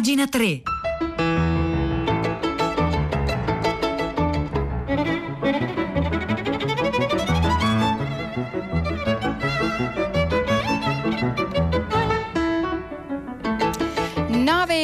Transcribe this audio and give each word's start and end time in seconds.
Pagina 0.00 0.24
3. 0.26 1.09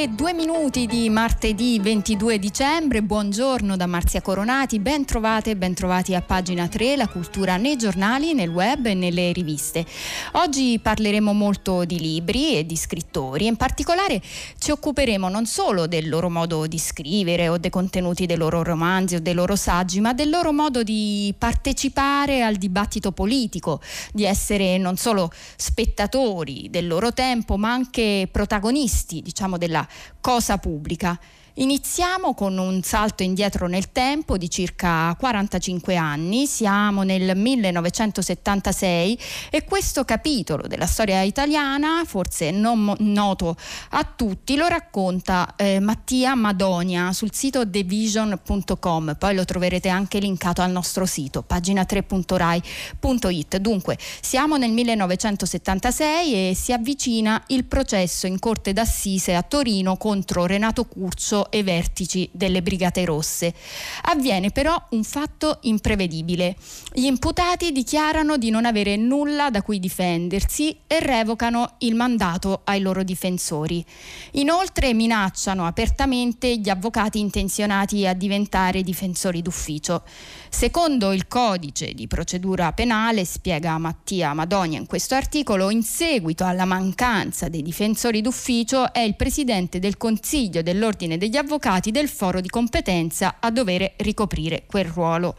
9 0.06 0.26
2 0.26 0.32
minuti 0.34 0.86
di 0.86 1.08
martedì 1.08 1.78
22 1.78 2.38
dicembre, 2.38 3.00
buongiorno 3.02 3.76
da 3.76 3.86
Marzia 3.86 4.20
Coronati, 4.20 4.80
ben 4.80 5.04
trovate 5.04 5.50
e 5.50 5.56
ben 5.56 5.72
trovati 5.72 6.14
a 6.14 6.20
pagina 6.20 6.66
3, 6.66 6.96
la 6.96 7.06
cultura 7.06 7.56
nei 7.56 7.76
giornali, 7.76 8.34
nel 8.34 8.48
web 8.48 8.86
e 8.86 8.94
nelle 8.94 9.30
riviste. 9.30 9.86
Oggi 10.32 10.80
parleremo 10.80 11.32
molto 11.32 11.84
di 11.84 12.00
libri 12.00 12.56
e 12.56 12.66
di 12.66 12.76
scrittori, 12.76 13.46
in 13.46 13.56
particolare 13.56 14.20
ci 14.58 14.72
occuperemo 14.72 15.28
non 15.28 15.46
solo 15.46 15.86
del 15.86 16.08
loro 16.08 16.28
modo 16.28 16.66
di 16.66 16.78
scrivere 16.78 17.48
o 17.48 17.56
dei 17.58 17.70
contenuti 17.70 18.26
dei 18.26 18.36
loro 18.36 18.64
romanzi 18.64 19.14
o 19.14 19.20
dei 19.20 19.34
loro 19.34 19.54
saggi, 19.54 20.00
ma 20.00 20.12
del 20.12 20.28
loro 20.28 20.52
modo 20.52 20.82
di 20.82 21.32
partecipare 21.38 22.42
al 22.42 22.56
dibattito 22.56 23.12
politico, 23.12 23.80
di 24.12 24.24
essere 24.24 24.76
non 24.76 24.96
solo 24.96 25.30
spettatori 25.56 26.68
del 26.68 26.88
loro 26.88 27.12
tempo, 27.12 27.56
ma 27.56 27.70
anche 27.70 28.28
protagonisti, 28.30 29.22
diciamo, 29.22 29.56
della 29.56 29.86
cosa 30.20 30.58
pubblica 30.58 31.18
Iniziamo 31.58 32.34
con 32.34 32.58
un 32.58 32.82
salto 32.82 33.22
indietro 33.22 33.66
nel 33.66 33.90
tempo 33.90 34.36
di 34.36 34.50
circa 34.50 35.16
45 35.18 35.96
anni, 35.96 36.46
siamo 36.46 37.02
nel 37.02 37.34
1976 37.34 39.18
e 39.48 39.64
questo 39.64 40.04
capitolo 40.04 40.66
della 40.66 40.84
storia 40.84 41.22
italiana, 41.22 42.02
forse 42.04 42.50
non 42.50 42.94
noto 42.98 43.56
a 43.90 44.04
tutti, 44.04 44.54
lo 44.54 44.66
racconta 44.66 45.54
eh, 45.56 45.80
Mattia 45.80 46.34
Madonia 46.34 47.14
sul 47.14 47.32
sito 47.32 47.66
thevision.com, 47.66 49.16
poi 49.18 49.34
lo 49.34 49.46
troverete 49.46 49.88
anche 49.88 50.18
linkato 50.18 50.60
al 50.60 50.70
nostro 50.70 51.06
sito, 51.06 51.42
pagina3.rai.it. 51.48 53.56
Dunque, 53.56 53.96
siamo 54.20 54.58
nel 54.58 54.72
1976 54.72 56.50
e 56.50 56.54
si 56.54 56.74
avvicina 56.74 57.42
il 57.46 57.64
processo 57.64 58.26
in 58.26 58.38
Corte 58.38 58.74
d'Assise 58.74 59.34
a 59.34 59.40
Torino 59.40 59.96
contro 59.96 60.44
Renato 60.44 60.84
Curcio 60.84 61.44
e 61.50 61.62
vertici 61.62 62.28
delle 62.32 62.62
Brigate 62.62 63.04
Rosse. 63.04 63.54
Avviene 64.02 64.50
però 64.50 64.80
un 64.90 65.04
fatto 65.04 65.58
imprevedibile. 65.62 66.56
Gli 66.92 67.04
imputati 67.04 67.72
dichiarano 67.72 68.36
di 68.36 68.50
non 68.50 68.64
avere 68.64 68.96
nulla 68.96 69.50
da 69.50 69.62
cui 69.62 69.78
difendersi 69.78 70.76
e 70.86 71.00
revocano 71.00 71.74
il 71.78 71.94
mandato 71.94 72.62
ai 72.64 72.80
loro 72.80 73.02
difensori. 73.02 73.84
Inoltre 74.32 74.92
minacciano 74.92 75.66
apertamente 75.66 76.56
gli 76.58 76.68
avvocati 76.68 77.18
intenzionati 77.18 78.06
a 78.06 78.14
diventare 78.14 78.82
difensori 78.82 79.42
d'ufficio. 79.42 80.02
Secondo 80.48 81.12
il 81.12 81.28
codice 81.28 81.92
di 81.92 82.06
procedura 82.06 82.72
penale, 82.72 83.24
spiega 83.24 83.76
Mattia 83.78 84.32
Madonia 84.32 84.78
in 84.78 84.86
questo 84.86 85.14
articolo, 85.14 85.70
in 85.70 85.82
seguito 85.82 86.44
alla 86.44 86.64
mancanza 86.64 87.48
dei 87.48 87.62
difensori 87.62 88.20
d'ufficio 88.20 88.92
è 88.92 89.00
il 89.00 89.16
presidente 89.16 89.78
del 89.78 89.96
Consiglio 89.96 90.62
dell'Ordine 90.62 91.18
degli 91.18 91.35
Avvocati 91.36 91.90
del 91.90 92.08
foro 92.08 92.40
di 92.40 92.48
competenza 92.48 93.36
a 93.40 93.50
dover 93.50 93.94
ricoprire 93.98 94.64
quel 94.66 94.86
ruolo. 94.86 95.36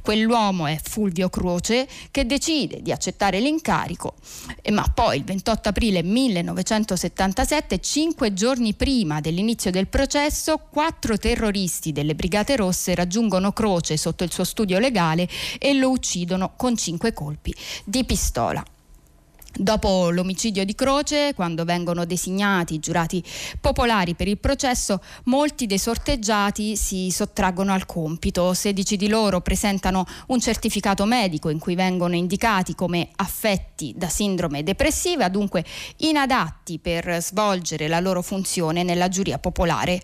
Quell'uomo 0.00 0.66
è 0.66 0.78
Fulvio 0.82 1.28
Croce 1.28 1.88
che 2.10 2.26
decide 2.26 2.82
di 2.82 2.92
accettare 2.92 3.40
l'incarico, 3.40 4.14
ma 4.70 4.90
poi 4.94 5.18
il 5.18 5.24
28 5.24 5.68
aprile 5.68 6.02
1977, 6.02 7.80
cinque 7.80 8.32
giorni 8.32 8.74
prima 8.74 9.20
dell'inizio 9.20 9.70
del 9.70 9.88
processo, 9.88 10.58
quattro 10.70 11.16
terroristi 11.16 11.92
delle 11.92 12.14
Brigate 12.14 12.56
Rosse 12.56 12.94
raggiungono 12.94 13.52
Croce 13.52 13.96
sotto 13.96 14.24
il 14.24 14.32
suo 14.32 14.44
studio 14.44 14.78
legale 14.78 15.28
e 15.58 15.74
lo 15.74 15.90
uccidono 15.90 16.52
con 16.56 16.76
cinque 16.76 17.12
colpi 17.12 17.54
di 17.84 18.04
pistola. 18.04 18.64
Dopo 19.52 20.10
l'omicidio 20.10 20.64
di 20.64 20.74
Croce, 20.74 21.34
quando 21.34 21.64
vengono 21.64 22.04
designati 22.04 22.74
i 22.74 22.78
giurati 22.78 23.22
popolari 23.60 24.14
per 24.14 24.28
il 24.28 24.38
processo, 24.38 25.02
molti 25.24 25.66
dei 25.66 25.78
sorteggiati 25.78 26.76
si 26.76 27.10
sottraggono 27.10 27.72
al 27.72 27.84
compito. 27.84 28.54
16 28.54 28.96
di 28.96 29.08
loro 29.08 29.40
presentano 29.40 30.06
un 30.28 30.40
certificato 30.40 31.04
medico 31.04 31.50
in 31.50 31.58
cui 31.58 31.74
vengono 31.74 32.14
indicati 32.14 32.74
come 32.74 33.10
affetti 33.16 33.92
da 33.96 34.08
sindrome 34.08 34.62
depressiva, 34.62 35.28
dunque 35.28 35.64
inadatti 35.98 36.78
per 36.78 37.20
svolgere 37.20 37.88
la 37.88 38.00
loro 38.00 38.22
funzione 38.22 38.82
nella 38.82 39.08
giuria 39.08 39.38
popolare. 39.38 40.00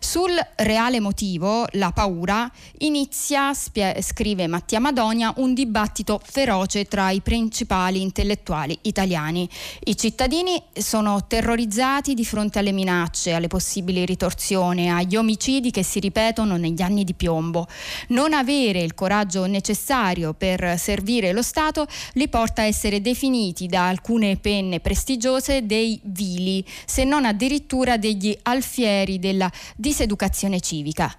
Sul 0.00 0.32
reale 0.56 1.00
motivo, 1.00 1.66
la 1.72 1.92
paura, 1.92 2.50
inizia, 2.78 3.52
scrive 3.54 4.46
Mattia 4.46 4.80
Madonia, 4.80 5.34
un 5.36 5.52
dibattito 5.54 6.20
feroce 6.24 6.86
tra 6.86 7.10
i 7.10 7.20
principali 7.20 8.00
intellettuali 8.00 8.78
italiani. 8.86 9.48
I 9.84 9.96
cittadini 9.96 10.60
sono 10.72 11.26
terrorizzati 11.26 12.14
di 12.14 12.24
fronte 12.24 12.58
alle 12.58 12.72
minacce, 12.72 13.32
alle 13.32 13.48
possibili 13.48 14.04
ritorsioni, 14.04 14.90
agli 14.90 15.16
omicidi 15.16 15.70
che 15.70 15.82
si 15.82 16.00
ripetono 16.00 16.56
negli 16.56 16.82
anni 16.82 17.04
di 17.04 17.14
piombo. 17.14 17.66
Non 18.08 18.32
avere 18.32 18.80
il 18.80 18.94
coraggio 18.94 19.46
necessario 19.46 20.34
per 20.34 20.78
servire 20.78 21.32
lo 21.32 21.42
Stato 21.42 21.86
li 22.12 22.28
porta 22.28 22.62
a 22.62 22.66
essere 22.66 23.00
definiti 23.00 23.66
da 23.66 23.88
alcune 23.88 24.36
penne 24.36 24.80
prestigiose 24.80 25.66
dei 25.66 26.00
vili, 26.02 26.64
se 26.84 27.04
non 27.04 27.24
addirittura 27.24 27.96
degli 27.96 28.36
alfieri 28.42 29.18
della 29.18 29.50
diseducazione 29.76 30.60
civica. 30.60 31.14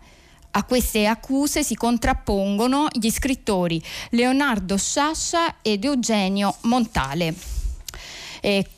A 0.51 0.63
queste 0.63 1.05
accuse 1.05 1.63
si 1.63 1.75
contrappongono 1.75 2.87
gli 2.91 3.11
scrittori 3.11 3.81
Leonardo 4.11 4.75
Sciascia 4.75 5.57
ed 5.61 5.83
Eugenio 5.83 6.55
Montale. 6.61 7.56
E 8.47 8.59
mm, 8.61 8.76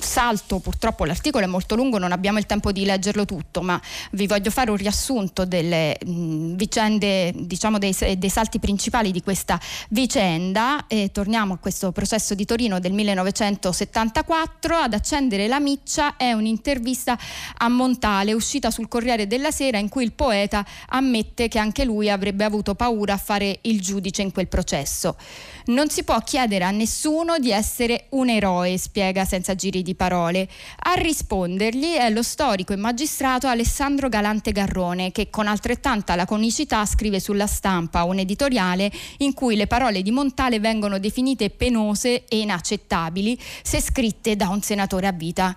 salto, 0.00 0.58
purtroppo 0.58 1.06
l'articolo 1.06 1.44
è 1.44 1.48
molto 1.48 1.74
lungo, 1.74 1.96
non 1.96 2.12
abbiamo 2.12 2.38
il 2.38 2.44
tempo 2.44 2.72
di 2.72 2.84
leggerlo 2.84 3.24
tutto, 3.24 3.62
ma 3.62 3.80
vi 4.12 4.26
voglio 4.26 4.50
fare 4.50 4.70
un 4.70 4.76
riassunto 4.76 5.46
delle 5.46 5.96
mh, 6.04 6.10
mm, 6.10 6.54
vicende, 6.56 7.32
diciamo 7.34 7.78
dei, 7.78 7.94
dei, 8.18 8.28
salti 8.28 8.58
principali 8.58 9.10
di 9.12 9.22
questa 9.22 9.58
vicenda. 9.88 10.86
E 10.86 11.10
torniamo 11.10 11.54
a 11.54 11.56
questo 11.56 11.90
processo 11.90 12.34
di 12.34 12.44
Torino 12.44 12.80
del 12.80 12.92
1974. 12.92 14.76
Ad 14.76 14.92
accendere 14.92 15.48
la 15.48 15.60
miccia 15.60 16.16
è 16.16 16.32
un'intervista 16.32 17.18
a 17.56 17.68
Montale 17.68 18.34
uscita 18.34 18.70
sul 18.70 18.88
Corriere 18.88 19.26
della 19.26 19.50
Sera 19.50 19.78
in 19.78 19.88
cui 19.88 20.04
il 20.04 20.12
poeta 20.12 20.66
ammette 20.88 21.48
che 21.48 21.58
anche 21.58 21.84
lui 21.84 22.10
avrebbe 22.10 22.44
avuto 22.44 22.74
paura 22.74 23.14
a 23.14 23.18
fare 23.18 23.60
il 23.62 23.80
giudice 23.80 24.20
in 24.20 24.32
quel 24.32 24.48
processo. 24.48 25.16
Non 25.64 25.88
si 25.88 26.02
può 26.02 26.18
chiedere 26.20 26.64
a 26.64 26.70
nessuno 26.70 27.38
di 27.38 27.52
essere 27.52 28.06
un 28.10 28.28
eroe, 28.28 28.76
spiega 28.76 29.24
senza 29.24 29.54
giri 29.62 29.82
di 29.82 29.94
parole. 29.94 30.48
A 30.80 30.94
rispondergli 30.94 31.92
è 31.92 32.10
lo 32.10 32.24
storico 32.24 32.72
e 32.72 32.76
magistrato 32.76 33.46
Alessandro 33.46 34.08
Galante 34.08 34.50
Garrone, 34.50 35.12
che 35.12 35.30
con 35.30 35.46
altrettanta 35.46 36.16
laconicità 36.16 36.84
scrive 36.84 37.20
sulla 37.20 37.46
stampa 37.46 38.02
un 38.02 38.18
editoriale 38.18 38.90
in 39.18 39.34
cui 39.34 39.54
le 39.54 39.68
parole 39.68 40.02
di 40.02 40.10
Montale 40.10 40.58
vengono 40.58 40.98
definite 40.98 41.50
penose 41.50 42.24
e 42.24 42.40
inaccettabili 42.40 43.38
se 43.62 43.80
scritte 43.80 44.34
da 44.34 44.48
un 44.48 44.62
senatore 44.62 45.06
a 45.06 45.12
vita. 45.12 45.56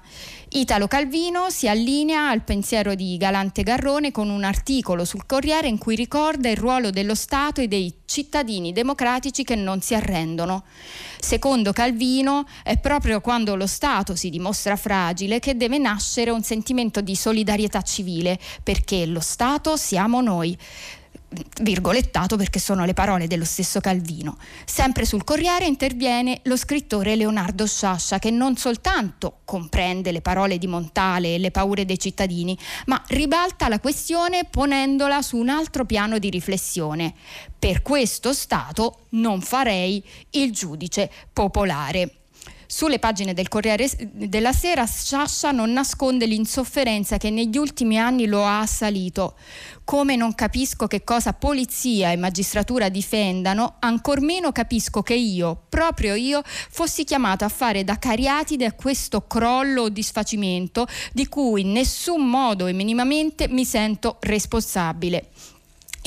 Italo 0.55 0.87
Calvino 0.87 1.49
si 1.49 1.67
allinea 1.67 2.29
al 2.29 2.41
pensiero 2.41 2.95
di 2.95 3.17
Galante 3.17 3.61
Garrone 3.61 4.11
con 4.11 4.29
un 4.29 4.45
articolo 4.45 5.03
sul 5.03 5.25
Corriere 5.25 5.67
in 5.67 5.77
cui 5.77 5.97
ricorda 5.97 6.47
il 6.47 6.55
ruolo 6.55 6.91
dello 6.91 7.13
Stato 7.13 7.59
e 7.59 7.67
dei 7.67 7.93
cittadini 8.05 8.71
democratici 8.71 9.43
che 9.43 9.55
non 9.55 9.81
si 9.81 9.95
arrendono. 9.95 10.63
Secondo 11.19 11.73
Calvino 11.73 12.47
è 12.63 12.77
proprio 12.77 13.19
quando 13.19 13.57
lo 13.57 13.67
Stato 13.67 14.15
si 14.15 14.29
dimostra 14.29 14.77
fragile 14.77 15.39
che 15.39 15.57
deve 15.57 15.77
nascere 15.77 16.31
un 16.31 16.41
sentimento 16.41 17.01
di 17.01 17.17
solidarietà 17.17 17.81
civile, 17.81 18.39
perché 18.63 19.05
lo 19.05 19.19
Stato 19.19 19.75
siamo 19.75 20.21
noi 20.21 20.57
virgolettato 21.61 22.37
perché 22.37 22.59
sono 22.59 22.85
le 22.85 22.93
parole 22.93 23.27
dello 23.27 23.45
stesso 23.45 23.79
Calvino. 23.79 24.37
Sempre 24.65 25.05
sul 25.05 25.23
Corriere 25.23 25.65
interviene 25.65 26.39
lo 26.43 26.57
scrittore 26.57 27.15
Leonardo 27.15 27.65
Sciascia 27.65 28.19
che 28.19 28.31
non 28.31 28.55
soltanto 28.57 29.39
comprende 29.45 30.11
le 30.11 30.21
parole 30.21 30.57
di 30.57 30.67
Montale 30.67 31.35
e 31.35 31.37
le 31.37 31.51
paure 31.51 31.85
dei 31.85 31.99
cittadini, 31.99 32.57
ma 32.85 33.01
ribalta 33.07 33.67
la 33.67 33.79
questione 33.79 34.45
ponendola 34.45 35.21
su 35.21 35.37
un 35.37 35.49
altro 35.49 35.85
piano 35.85 36.19
di 36.19 36.29
riflessione. 36.29 37.13
Per 37.57 37.81
questo 37.81 38.33
Stato 38.33 39.05
non 39.11 39.41
farei 39.41 40.03
il 40.31 40.51
giudice 40.51 41.11
popolare. 41.31 42.24
Sulle 42.75 42.99
pagine 42.99 43.33
del 43.33 43.47
Corriere 43.47 43.89
della 44.11 44.51
Sera 44.51 44.85
Sciascia 44.85 45.51
non 45.51 45.71
nasconde 45.71 46.25
l'insofferenza 46.25 47.15
che 47.15 47.29
negli 47.29 47.55
ultimi 47.55 47.97
anni 47.97 48.25
lo 48.25 48.43
ha 48.43 48.59
assalito. 48.59 49.37
Come 49.85 50.17
non 50.17 50.35
capisco 50.35 50.85
che 50.85 51.05
cosa 51.05 51.31
polizia 51.31 52.11
e 52.11 52.17
magistratura 52.17 52.89
difendano, 52.89 53.77
ancor 53.79 54.19
meno 54.19 54.51
capisco 54.51 55.03
che 55.03 55.13
io, 55.13 55.67
proprio 55.69 56.15
io, 56.15 56.41
fossi 56.43 57.05
chiamato 57.05 57.45
a 57.45 57.49
fare 57.49 57.85
da 57.85 57.97
cariatide 57.97 58.65
a 58.65 58.73
questo 58.73 59.25
crollo 59.25 59.83
o 59.83 59.89
disfacimento 59.89 60.85
di 61.13 61.29
cui 61.29 61.61
in 61.61 61.71
nessun 61.71 62.29
modo 62.29 62.67
e 62.67 62.73
minimamente 62.73 63.47
mi 63.47 63.63
sento 63.63 64.17
responsabile. 64.19 65.29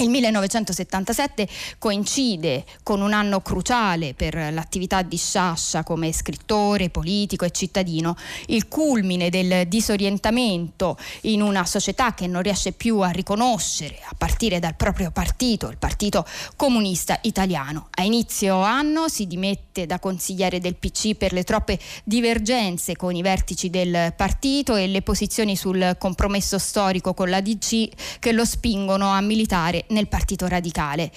Il 0.00 0.11
1977 0.11 1.49
coincide 1.79 2.65
con 2.85 3.00
un 3.00 3.12
anno 3.12 3.41
cruciale 3.41 4.15
per 4.15 4.53
l'attività 4.53 5.03
di 5.03 5.17
Sciascia 5.17 5.83
come 5.83 6.12
scrittore, 6.12 6.89
politico 6.89 7.45
e 7.45 7.50
cittadino, 7.50 8.15
il 8.47 8.69
culmine 8.69 9.29
del 9.29 9.67
disorientamento 9.67 10.97
in 11.23 11.43
una 11.43 11.65
società 11.65 12.15
che 12.15 12.29
non 12.29 12.43
riesce 12.43 12.71
più 12.71 13.00
a 13.00 13.09
riconoscere, 13.09 13.99
a 14.05 14.15
partire 14.17 14.61
dal 14.61 14.77
proprio 14.77 15.11
partito, 15.11 15.69
il 15.69 15.79
Partito 15.79 16.25
Comunista 16.55 17.19
Italiano. 17.23 17.89
A 17.97 18.05
inizio 18.05 18.61
anno 18.61 19.09
si 19.09 19.27
dimette 19.27 19.87
da 19.87 19.99
consigliere 19.99 20.61
del 20.61 20.77
PC 20.77 21.17
per 21.17 21.33
le 21.33 21.43
troppe 21.43 21.77
divergenze 22.05 22.94
con 22.94 23.17
i 23.17 23.23
vertici 23.23 23.69
del 23.69 24.15
partito 24.17 24.77
e 24.77 24.87
le 24.87 25.03
posizioni 25.03 25.56
sul 25.56 25.97
compromesso 25.99 26.56
storico 26.56 27.15
con 27.15 27.29
la 27.29 27.41
DC 27.41 28.21
che 28.21 28.31
lo 28.31 28.44
spingono 28.44 29.09
a 29.09 29.21
militare 29.21 29.87
nel 29.88 30.08
Partito 30.08 30.46
Radicale. 30.46 31.11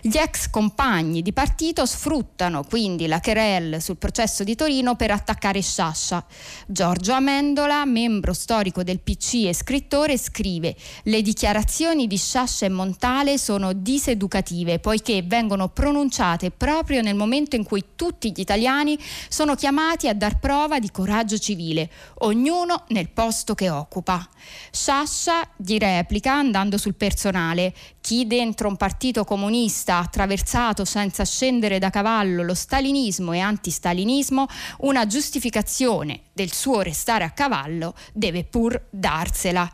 Gli 0.00 0.16
ex 0.16 0.50
compagni 0.50 1.22
di 1.22 1.32
partito 1.32 1.86
sfruttano 1.86 2.64
quindi 2.64 3.06
la 3.06 3.20
querelle 3.20 3.80
sul 3.80 3.96
processo 3.96 4.44
di 4.44 4.54
Torino 4.54 4.96
per 4.96 5.10
attaccare 5.10 5.60
Sciascia. 5.62 6.24
Giorgio 6.66 7.12
Amendola, 7.12 7.84
membro 7.84 8.32
storico 8.32 8.82
del 8.82 9.00
PC 9.00 9.46
e 9.46 9.54
scrittore, 9.54 10.18
scrive 10.18 10.76
le 11.04 11.22
dichiarazioni 11.22 12.06
di 12.06 12.16
Sciascia 12.16 12.66
e 12.66 12.70
Montale 12.70 13.38
sono 13.38 13.72
diseducative 13.72 14.78
poiché 14.78 15.22
vengono 15.22 15.68
pronunciate 15.68 16.50
proprio 16.50 17.02
nel 17.02 17.14
momento 17.14 17.56
in 17.56 17.64
cui 17.64 17.84
tutti 17.94 18.30
gli 18.30 18.40
italiani 18.40 18.98
sono 19.28 19.54
chiamati 19.54 20.08
a 20.08 20.14
dar 20.14 20.38
prova 20.38 20.78
di 20.78 20.90
coraggio 20.90 21.38
civile, 21.38 21.90
ognuno 22.18 22.84
nel 22.88 23.08
posto 23.10 23.54
che 23.54 23.70
occupa. 23.70 24.26
Sciascia 24.70 25.48
gli 25.56 25.76
replica 25.78 26.32
andando 26.32 26.78
sul 26.78 26.94
personale 26.94 27.74
chi 28.08 28.26
dentro 28.26 28.68
un 28.68 28.76
partito 28.76 29.22
comunista 29.24 29.96
ha 29.96 29.98
attraversato 29.98 30.86
senza 30.86 31.26
scendere 31.26 31.78
da 31.78 31.90
cavallo 31.90 32.42
lo 32.42 32.54
stalinismo 32.54 33.34
e 33.34 33.40
antistalinismo, 33.40 34.46
una 34.78 35.06
giustificazione 35.06 36.20
del 36.32 36.50
suo 36.50 36.80
restare 36.80 37.24
a 37.24 37.32
cavallo 37.32 37.92
deve 38.14 38.44
pur 38.44 38.82
darsela. 38.88 39.70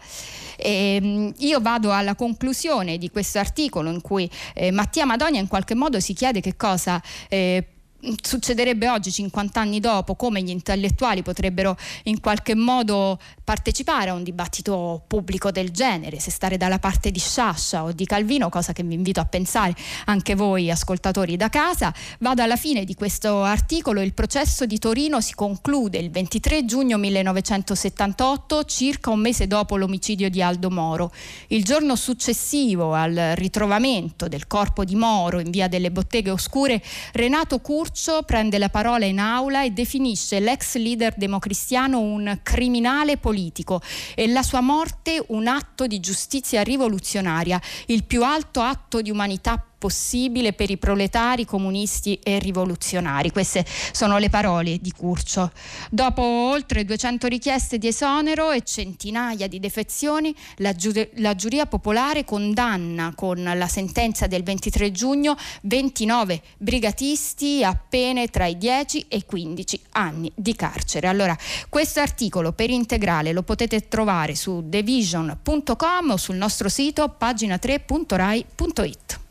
Eh, 0.57 1.33
io 1.37 1.61
vado 1.61 1.93
alla 1.93 2.17
conclusione 2.17 2.99
di 2.99 3.09
questo 3.09 3.39
articolo 3.39 3.89
in 3.89 4.01
cui 4.01 4.29
eh, 4.55 4.73
Mattia 4.73 5.05
Madonia 5.05 5.39
in 5.39 5.47
qualche 5.47 5.77
modo 5.77 6.01
si 6.01 6.13
chiede 6.13 6.41
che 6.41 6.57
cosa 6.57 7.01
eh, 7.29 7.74
succederebbe 8.21 8.89
oggi, 8.89 9.11
50 9.11 9.61
anni 9.61 9.81
dopo, 9.81 10.15
come 10.15 10.43
gli 10.43 10.51
intellettuali 10.51 11.23
potrebbero 11.23 11.77
in 12.05 12.21
qualche 12.21 12.55
modo 12.55 13.19
partecipare 13.43 14.11
a 14.11 14.15
un 14.15 14.23
dibattito 14.23 15.05
pubblico 15.07 15.51
del 15.51 15.71
genere, 15.71 16.21
se 16.21 16.31
stare 16.31 16.57
dalla 16.57 16.79
parte 16.79 17.11
di 17.11 17.19
Sciascia 17.19 17.85
o 17.85 17.93
di 17.93 18.05
Calvino, 18.05 18.49
cosa 18.49 18.73
che 18.73 18.83
vi 18.83 18.95
invito 18.95 19.21
a 19.21 19.25
pensare 19.25 19.75
anche 20.07 20.35
voi 20.35 20.71
ascoltatori 20.71 21.37
da 21.37 21.49
casa. 21.49 21.93
Vado 22.19 22.43
alla 22.43 22.57
fine 22.57 22.85
di 22.85 22.95
questo 22.95 23.43
articolo, 23.43 24.01
il 24.01 24.15
processo 24.15 24.67
di 24.67 24.79
Torino 24.79 25.21
si 25.21 25.35
conclude 25.35 25.99
il 25.99 26.11
23 26.11 26.65
giugno 26.65 26.99
1978, 26.99 28.65
circa 28.65 29.11
un 29.11 29.21
mese 29.21 29.47
dopo 29.47 29.77
l'omicidio 29.77 30.29
di 30.29 30.43
Aldo 30.43 30.71
Moro. 30.71 31.13
Il 31.49 31.65
giorno 31.65 31.97
successivo 31.97 32.95
al 32.95 33.33
ritrovamento 33.35 34.29
del 34.29 34.47
corpo 34.47 34.85
di 34.85 34.95
Moro 34.95 35.41
in 35.41 35.51
via 35.51 35.69
delle 35.69 35.91
Botteghe 35.91 36.31
Oscure, 36.31 36.83
Renato 37.13 37.61
Curcio 37.61 37.94
Curcio 37.95 38.25
prende 38.25 38.59
la 38.59 38.71
parola 38.71 39.05
in 39.05 39.21
aula 39.21 39.63
e 39.63 39.71
definisce 39.71 40.41
l'ex 40.41 40.75
leader 40.75 41.15
democristiano 41.17 42.01
un 42.01 42.41
criminale 42.43 43.19
politico 43.19 43.81
e 44.17 44.27
la 44.27 44.43
sua 44.43 44.61
morte 44.61 45.25
un 45.29 45.47
atto 45.47 45.87
di 45.87 46.01
giustizia 46.01 46.65
rivoluzionaria, 46.65 47.63
il 47.87 48.03
più 48.03 48.25
alto 48.25 48.63
atto 48.63 49.01
di 49.01 49.13
umanità 49.13 49.65
possibile 49.85 50.55
per 50.55 50.71
i 50.71 50.79
proletari, 50.79 51.45
comunisti 51.45 52.19
e 52.23 52.39
rivoluzionari. 52.39 53.31
Queste 53.31 53.67
sono 53.93 54.17
le 54.17 54.31
parole 54.31 54.79
di 54.79 54.91
Curcio. 54.93 55.53
Dopo 55.91 56.23
oltre 56.23 56.87
200 56.87 57.27
richieste 57.27 57.77
di 57.77 57.89
esonero 57.89 58.51
e 58.51 58.63
centinaia 58.63 59.47
di 59.47 59.61
defezioni, 59.61 60.35
la, 60.57 60.75
giu- 60.75 61.11
la 61.17 61.35
giuria 61.35 61.67
popolare 61.67 62.25
condanna 62.25 63.13
con 63.15 63.43
la 63.43 63.69
sentenza 63.69 64.27
del 64.27 64.43
23 64.43 64.91
giugno 64.91 65.37
29 65.65 66.41
brigatisti 66.57 67.63
a 67.63 67.77
pene 67.77 68.29
tra 68.29 68.47
i 68.47 68.57
10 68.57 69.05
e 69.07 69.19
i 69.19 69.27
15 69.27 69.81
anni 69.91 70.33
di 70.35 70.57
carcere. 70.57 71.09
Allora, 71.09 71.37
questo 71.69 72.01
articolo 72.01 72.53
per 72.53 72.71
integrale 72.71 73.35
lo 73.35 73.43
potete 73.43 73.87
trovare 73.87 74.35
su 74.35 74.65
thevision.com 74.67 76.11
o 76.11 76.17
sul 76.17 76.37
nostro 76.37 76.71
sito 76.71 77.17
pagina3.rai.it. 77.21 79.23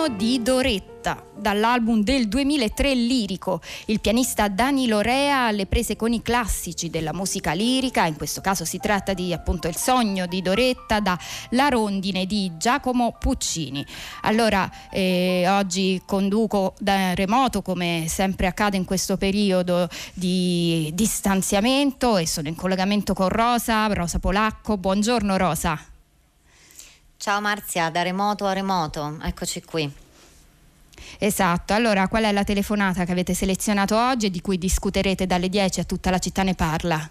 sogno 0.00 0.16
di 0.16 0.40
Doretta, 0.42 1.22
dall'album 1.36 2.02
del 2.02 2.26
2003 2.26 2.94
lirico. 2.94 3.60
Il 3.86 4.00
pianista 4.00 4.48
Dani 4.48 4.86
Lorea 4.86 5.46
alle 5.46 5.66
prese 5.66 5.94
con 5.94 6.12
i 6.12 6.22
classici 6.22 6.88
della 6.88 7.12
musica 7.12 7.52
lirica, 7.52 8.06
in 8.06 8.16
questo 8.16 8.40
caso 8.40 8.64
si 8.64 8.78
tratta 8.78 9.12
di 9.12 9.34
appunto 9.34 9.68
Il 9.68 9.76
sogno 9.76 10.26
di 10.26 10.40
Doretta 10.40 11.00
da 11.00 11.18
La 11.50 11.68
rondine 11.68 12.24
di 12.24 12.52
Giacomo 12.56 13.14
Puccini. 13.18 13.84
Allora, 14.22 14.70
eh, 14.90 15.46
oggi 15.48 16.00
conduco 16.06 16.74
da 16.78 17.12
remoto, 17.12 17.60
come 17.60 18.06
sempre 18.08 18.46
accade 18.46 18.78
in 18.78 18.86
questo 18.86 19.18
periodo 19.18 19.86
di 20.14 20.90
distanziamento 20.94 22.16
e 22.16 22.26
sono 22.26 22.48
in 22.48 22.54
collegamento 22.54 23.12
con 23.12 23.28
Rosa, 23.28 23.86
Rosa 23.88 24.18
Polacco. 24.18 24.78
Buongiorno 24.78 25.36
Rosa. 25.36 25.78
Ciao 27.20 27.38
Marzia, 27.42 27.90
da 27.90 28.00
remoto 28.00 28.46
a 28.46 28.54
remoto, 28.54 29.18
eccoci 29.20 29.62
qui. 29.62 29.92
Esatto, 31.18 31.74
allora 31.74 32.08
qual 32.08 32.22
è 32.22 32.32
la 32.32 32.44
telefonata 32.44 33.04
che 33.04 33.12
avete 33.12 33.34
selezionato 33.34 33.94
oggi 33.94 34.24
e 34.24 34.30
di 34.30 34.40
cui 34.40 34.56
discuterete 34.56 35.26
dalle 35.26 35.50
10 35.50 35.80
a 35.80 35.84
tutta 35.84 36.08
la 36.08 36.18
città 36.18 36.42
ne 36.44 36.54
parla? 36.54 37.10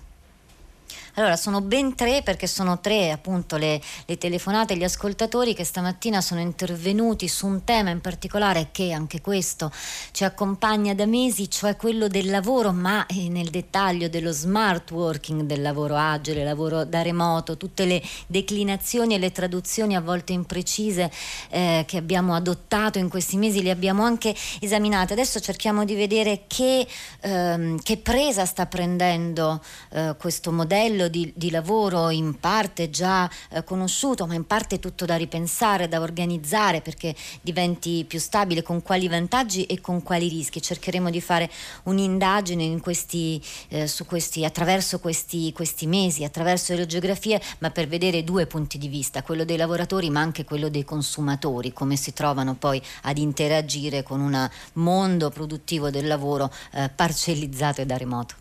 Allora, 1.16 1.36
sono 1.36 1.62
ben 1.62 1.96
tre 1.96 2.22
perché 2.24 2.48
sono 2.48 2.80
tre 2.80 3.12
appunto 3.12 3.58
le, 3.58 3.82
le 4.06 4.18
telefonate, 4.18 4.78
gli 4.78 4.84
ascoltatori 4.84 5.54
che 5.54 5.63
stamattina 5.63 6.22
sono 6.22 6.39
intervenuti 6.39 7.28
su 7.28 7.48
un 7.48 7.63
tema 7.63 7.89
in 7.89 8.01
particolare 8.01 8.70
che 8.72 8.92
anche 8.92 9.22
questo 9.22 9.72
ci 10.12 10.24
accompagna 10.24 10.94
da 10.94 11.06
mesi, 11.06 11.50
cioè 11.50 11.75
quello 11.75 12.08
del 12.08 12.30
lavoro, 12.30 12.72
ma 12.72 13.06
eh, 13.08 13.30
nel 13.30 13.50
dettaglio 13.50 14.08
dello 14.08 14.32
smart 14.32 14.92
working, 14.92 15.42
del 15.42 15.62
lavoro 15.62 15.96
agile, 15.96 16.44
lavoro 16.44 16.84
da 16.86 17.01
remoto, 17.01 17.58
tutte 17.58 17.86
le 17.86 18.01
declinazioni 18.28 19.16
e 19.16 19.18
le 19.18 19.32
traduzioni 19.32 19.96
a 19.96 20.01
volte 20.01 20.34
imprecise 20.34 21.12
eh, 21.50 21.84
che 21.88 21.98
abbiamo 21.98 22.36
adottato 22.36 23.00
in 23.00 23.10
questi 23.10 23.38
mesi, 23.38 23.62
le 23.62 23.72
abbiamo 23.72 24.04
anche 24.04 24.36
esaminate. 24.60 25.13
Adesso 25.13 25.39
cerchiamo 25.39 25.86
di 25.86 25.96
vedere 25.96 26.44
che, 26.48 26.88
ehm, 27.22 27.82
che 27.82 27.98
presa 27.98 28.46
sta 28.46 28.66
prendendo 28.66 29.62
eh, 29.92 30.16
questo 30.18 30.51
modello 30.51 30.99
di, 31.08 31.32
di 31.36 31.50
lavoro 31.50 32.10
in 32.10 32.39
parte 32.39 32.89
già 32.89 33.29
eh, 33.50 33.63
conosciuto, 33.63 34.25
ma 34.25 34.34
in 34.34 34.46
parte 34.46 34.79
tutto 34.79 35.06
da 35.06 35.15
ripensare, 35.15 35.88
da 35.88 36.01
organizzare 36.01 36.82
perché 36.82 37.15
diventi 37.41 38.06
più 38.08 38.20
stabile, 38.20 38.62
con 38.62 38.82
quali 38.82 39.08
vantaggi 39.08 39.65
e 39.65 39.82
con 39.82 40.03
quali 40.03 40.27
rischi. 40.27 40.62
Cercheremo 40.62 41.10
di 41.10 41.22
fare 41.22 41.50
un'indagine 41.84 42.79
questi, 42.79 43.41
eh, 43.70 43.89
questi, 44.06 44.46
attraverso 44.46 45.00
questi, 45.00 45.51
questi 45.53 45.88
mesi, 45.88 46.24
attraverso 46.24 46.74
le 46.75 46.86
geografie, 46.86 47.41
ma 47.60 47.72
per 47.72 47.88
vedere 47.88 48.24
due 48.24 48.46
punti 48.46 48.77
di 48.77 48.88
vista, 48.88 49.24
quello 49.24 49.46
dei 49.46 49.58
lavoratori 49.58 50.10
ma 50.10 50.22
anche 50.22 50.44
quello 50.44 50.70
dei 50.70 50.84
consumatori, 50.84 51.74
come 51.74 51.96
si 51.96 52.13
trovano 52.13 52.56
poi 52.56 52.82
ad 53.03 53.18
interagire 53.18 54.03
con 54.03 54.20
un 54.20 54.50
mondo 54.74 55.29
produttivo 55.29 55.89
del 55.89 56.08
lavoro 56.08 56.51
eh, 56.74 56.89
parcellizzato 56.89 57.82
e 57.82 57.86
da 57.86 57.98
remoto. 57.98 58.36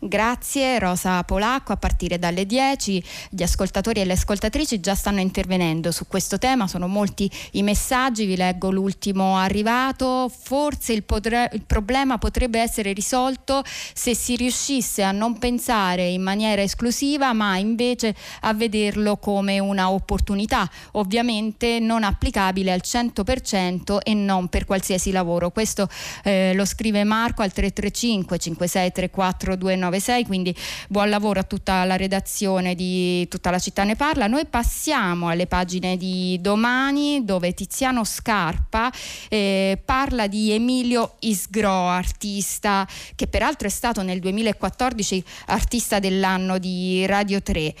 Grazie 0.00 0.78
Rosa 0.78 1.24
Polacco, 1.24 1.72
a 1.72 1.76
partire 1.76 2.20
dalle 2.20 2.46
10 2.46 3.02
gli 3.30 3.42
ascoltatori 3.42 4.00
e 4.00 4.04
le 4.04 4.12
ascoltatrici 4.12 4.78
già 4.78 4.94
stanno 4.94 5.18
intervenendo 5.18 5.90
su 5.90 6.06
questo 6.06 6.38
tema, 6.38 6.68
sono 6.68 6.86
molti 6.86 7.28
i 7.52 7.64
messaggi, 7.64 8.24
vi 8.24 8.36
leggo 8.36 8.70
l'ultimo 8.70 9.36
arrivato, 9.36 10.28
forse 10.28 10.92
il, 10.92 11.02
potre- 11.02 11.50
il 11.52 11.64
problema 11.66 12.16
potrebbe 12.16 12.60
essere 12.60 12.92
risolto 12.92 13.64
se 13.64 14.14
si 14.14 14.36
riuscisse 14.36 15.02
a 15.02 15.10
non 15.10 15.36
pensare 15.36 16.06
in 16.06 16.22
maniera 16.22 16.62
esclusiva 16.62 17.32
ma 17.32 17.56
invece 17.56 18.14
a 18.42 18.54
vederlo 18.54 19.16
come 19.16 19.58
una 19.58 19.90
opportunità, 19.90 20.70
ovviamente 20.92 21.80
non 21.80 22.04
applicabile 22.04 22.70
al 22.70 22.82
100% 22.84 23.98
e 24.00 24.14
non 24.14 24.46
per 24.46 24.64
qualsiasi 24.64 25.10
lavoro. 25.10 25.50
Questo 25.50 25.88
eh, 26.22 26.52
lo 26.54 26.64
scrive 26.64 27.02
Marco 27.02 27.42
al 27.42 27.52
335 27.52 28.38
5634 28.38 29.56
296, 29.88 30.24
quindi 30.26 30.54
buon 30.88 31.10
lavoro 31.10 31.40
a 31.40 31.42
tutta 31.42 31.84
la 31.84 31.96
redazione 31.96 32.74
di 32.74 33.26
Tutta 33.28 33.50
la 33.50 33.58
città 33.58 33.84
ne 33.84 33.96
parla. 33.96 34.26
Noi 34.26 34.46
passiamo 34.46 35.28
alle 35.28 35.46
pagine 35.46 35.96
di 35.96 36.38
domani 36.40 37.24
dove 37.24 37.54
Tiziano 37.54 38.04
Scarpa 38.04 38.92
eh, 39.28 39.80
parla 39.84 40.26
di 40.26 40.52
Emilio 40.52 41.16
Isgro, 41.20 41.88
artista 41.88 42.86
che 43.14 43.26
peraltro 43.26 43.68
è 43.68 43.70
stato 43.70 44.02
nel 44.02 44.20
2014 44.20 45.24
artista 45.46 45.98
dell'anno 45.98 46.58
di 46.58 47.04
Radio 47.06 47.42
3. 47.42 47.74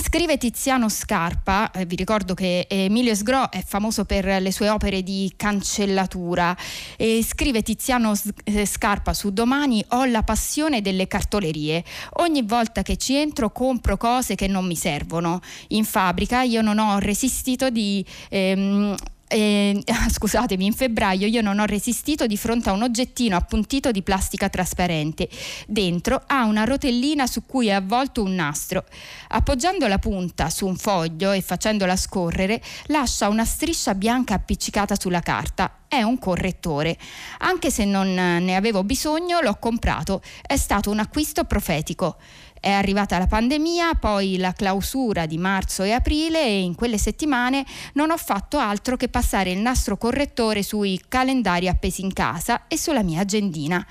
Scrive 0.00 0.38
Tiziano 0.38 0.88
Scarpa, 0.88 1.70
eh, 1.72 1.84
vi 1.84 1.96
ricordo 1.96 2.32
che 2.32 2.66
Emilio 2.68 3.14
Sgro 3.14 3.50
è 3.50 3.62
famoso 3.66 4.04
per 4.04 4.40
le 4.40 4.52
sue 4.52 4.68
opere 4.68 5.02
di 5.02 5.32
cancellatura, 5.36 6.56
e 6.96 7.22
scrive 7.26 7.62
Tiziano 7.62 8.14
eh, 8.44 8.64
Scarpa 8.64 9.12
su 9.12 9.32
Domani 9.32 9.84
ho 9.88 10.04
la 10.04 10.22
passione 10.22 10.80
delle 10.80 11.08
cartolerie, 11.08 11.84
ogni 12.20 12.42
volta 12.42 12.82
che 12.82 12.96
ci 12.96 13.16
entro 13.16 13.50
compro 13.50 13.96
cose 13.96 14.36
che 14.36 14.46
non 14.46 14.66
mi 14.66 14.76
servono, 14.76 15.40
in 15.68 15.84
fabbrica 15.84 16.42
io 16.42 16.62
non 16.62 16.78
ho 16.78 16.98
resistito 16.98 17.68
di... 17.68 18.04
Ehm, 18.30 18.94
eh, 19.28 19.82
scusatemi, 20.10 20.64
in 20.64 20.72
febbraio 20.72 21.26
io 21.26 21.40
non 21.40 21.58
ho 21.58 21.64
resistito 21.64 22.26
di 22.26 22.36
fronte 22.36 22.70
a 22.70 22.72
un 22.72 22.82
oggettino 22.82 23.36
appuntito 23.36 23.90
di 23.90 24.02
plastica 24.02 24.48
trasparente. 24.48 25.28
Dentro 25.66 26.22
ha 26.26 26.44
una 26.44 26.64
rotellina 26.64 27.26
su 27.26 27.44
cui 27.46 27.68
è 27.68 27.72
avvolto 27.72 28.22
un 28.22 28.34
nastro. 28.34 28.84
Appoggiando 29.28 29.86
la 29.86 29.98
punta 29.98 30.50
su 30.50 30.66
un 30.66 30.76
foglio 30.76 31.32
e 31.32 31.40
facendola 31.40 31.96
scorrere, 31.96 32.60
lascia 32.86 33.28
una 33.28 33.44
striscia 33.44 33.94
bianca 33.94 34.34
appiccicata 34.34 34.96
sulla 34.98 35.20
carta. 35.20 35.72
È 35.88 36.02
un 36.02 36.18
correttore. 36.18 36.98
Anche 37.38 37.70
se 37.70 37.86
non 37.86 38.12
ne 38.12 38.56
avevo 38.56 38.84
bisogno, 38.84 39.40
l'ho 39.40 39.56
comprato. 39.56 40.20
È 40.42 40.56
stato 40.56 40.90
un 40.90 40.98
acquisto 40.98 41.44
profetico. 41.44 42.18
È 42.60 42.70
arrivata 42.70 43.18
la 43.18 43.26
pandemia, 43.26 43.94
poi 43.94 44.36
la 44.36 44.52
clausura 44.52 45.26
di 45.26 45.38
marzo 45.38 45.82
e 45.82 45.92
aprile 45.92 46.42
e 46.44 46.60
in 46.60 46.74
quelle 46.74 46.98
settimane 46.98 47.64
non 47.94 48.10
ho 48.10 48.16
fatto 48.16 48.58
altro 48.58 48.96
che 48.96 49.08
passare 49.08 49.50
il 49.50 49.58
nastro 49.58 49.96
correttore 49.96 50.62
sui 50.62 51.00
calendari 51.08 51.68
appesi 51.68 52.02
in 52.02 52.12
casa 52.12 52.66
e 52.66 52.76
sulla 52.76 53.02
mia 53.02 53.20
agendina. 53.20 53.84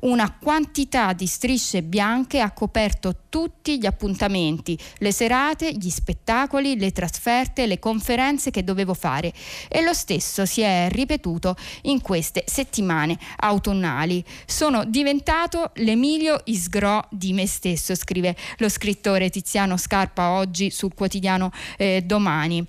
Una 0.00 0.34
quantità 0.40 1.12
di 1.12 1.26
strisce 1.26 1.82
bianche 1.82 2.40
ha 2.40 2.52
coperto 2.52 3.14
tutti 3.28 3.78
gli 3.78 3.86
appuntamenti, 3.86 4.78
le 4.98 5.12
serate, 5.12 5.72
gli 5.72 5.88
spettacoli, 5.88 6.78
le 6.78 6.90
trasferte, 6.90 7.66
le 7.66 7.78
conferenze 7.78 8.50
che 8.50 8.64
dovevo 8.64 8.94
fare 8.94 9.32
e 9.68 9.82
lo 9.82 9.92
stesso 9.92 10.44
si 10.46 10.62
è 10.62 10.88
ripetuto 10.90 11.56
in 11.82 12.00
queste 12.00 12.44
settimane 12.46 13.18
autunnali. 13.36 14.24
Sono 14.46 14.84
diventato 14.84 15.70
l'Emilio 15.76 16.40
Isgro 16.44 17.06
di 17.10 17.32
me 17.32 17.46
stesso, 17.46 17.94
scrive 18.10 18.34
lo 18.56 18.68
scrittore 18.68 19.30
Tiziano 19.30 19.76
Scarpa 19.76 20.30
oggi 20.30 20.70
sul 20.70 20.94
quotidiano 20.94 21.52
eh, 21.76 22.02
Domani. 22.04 22.66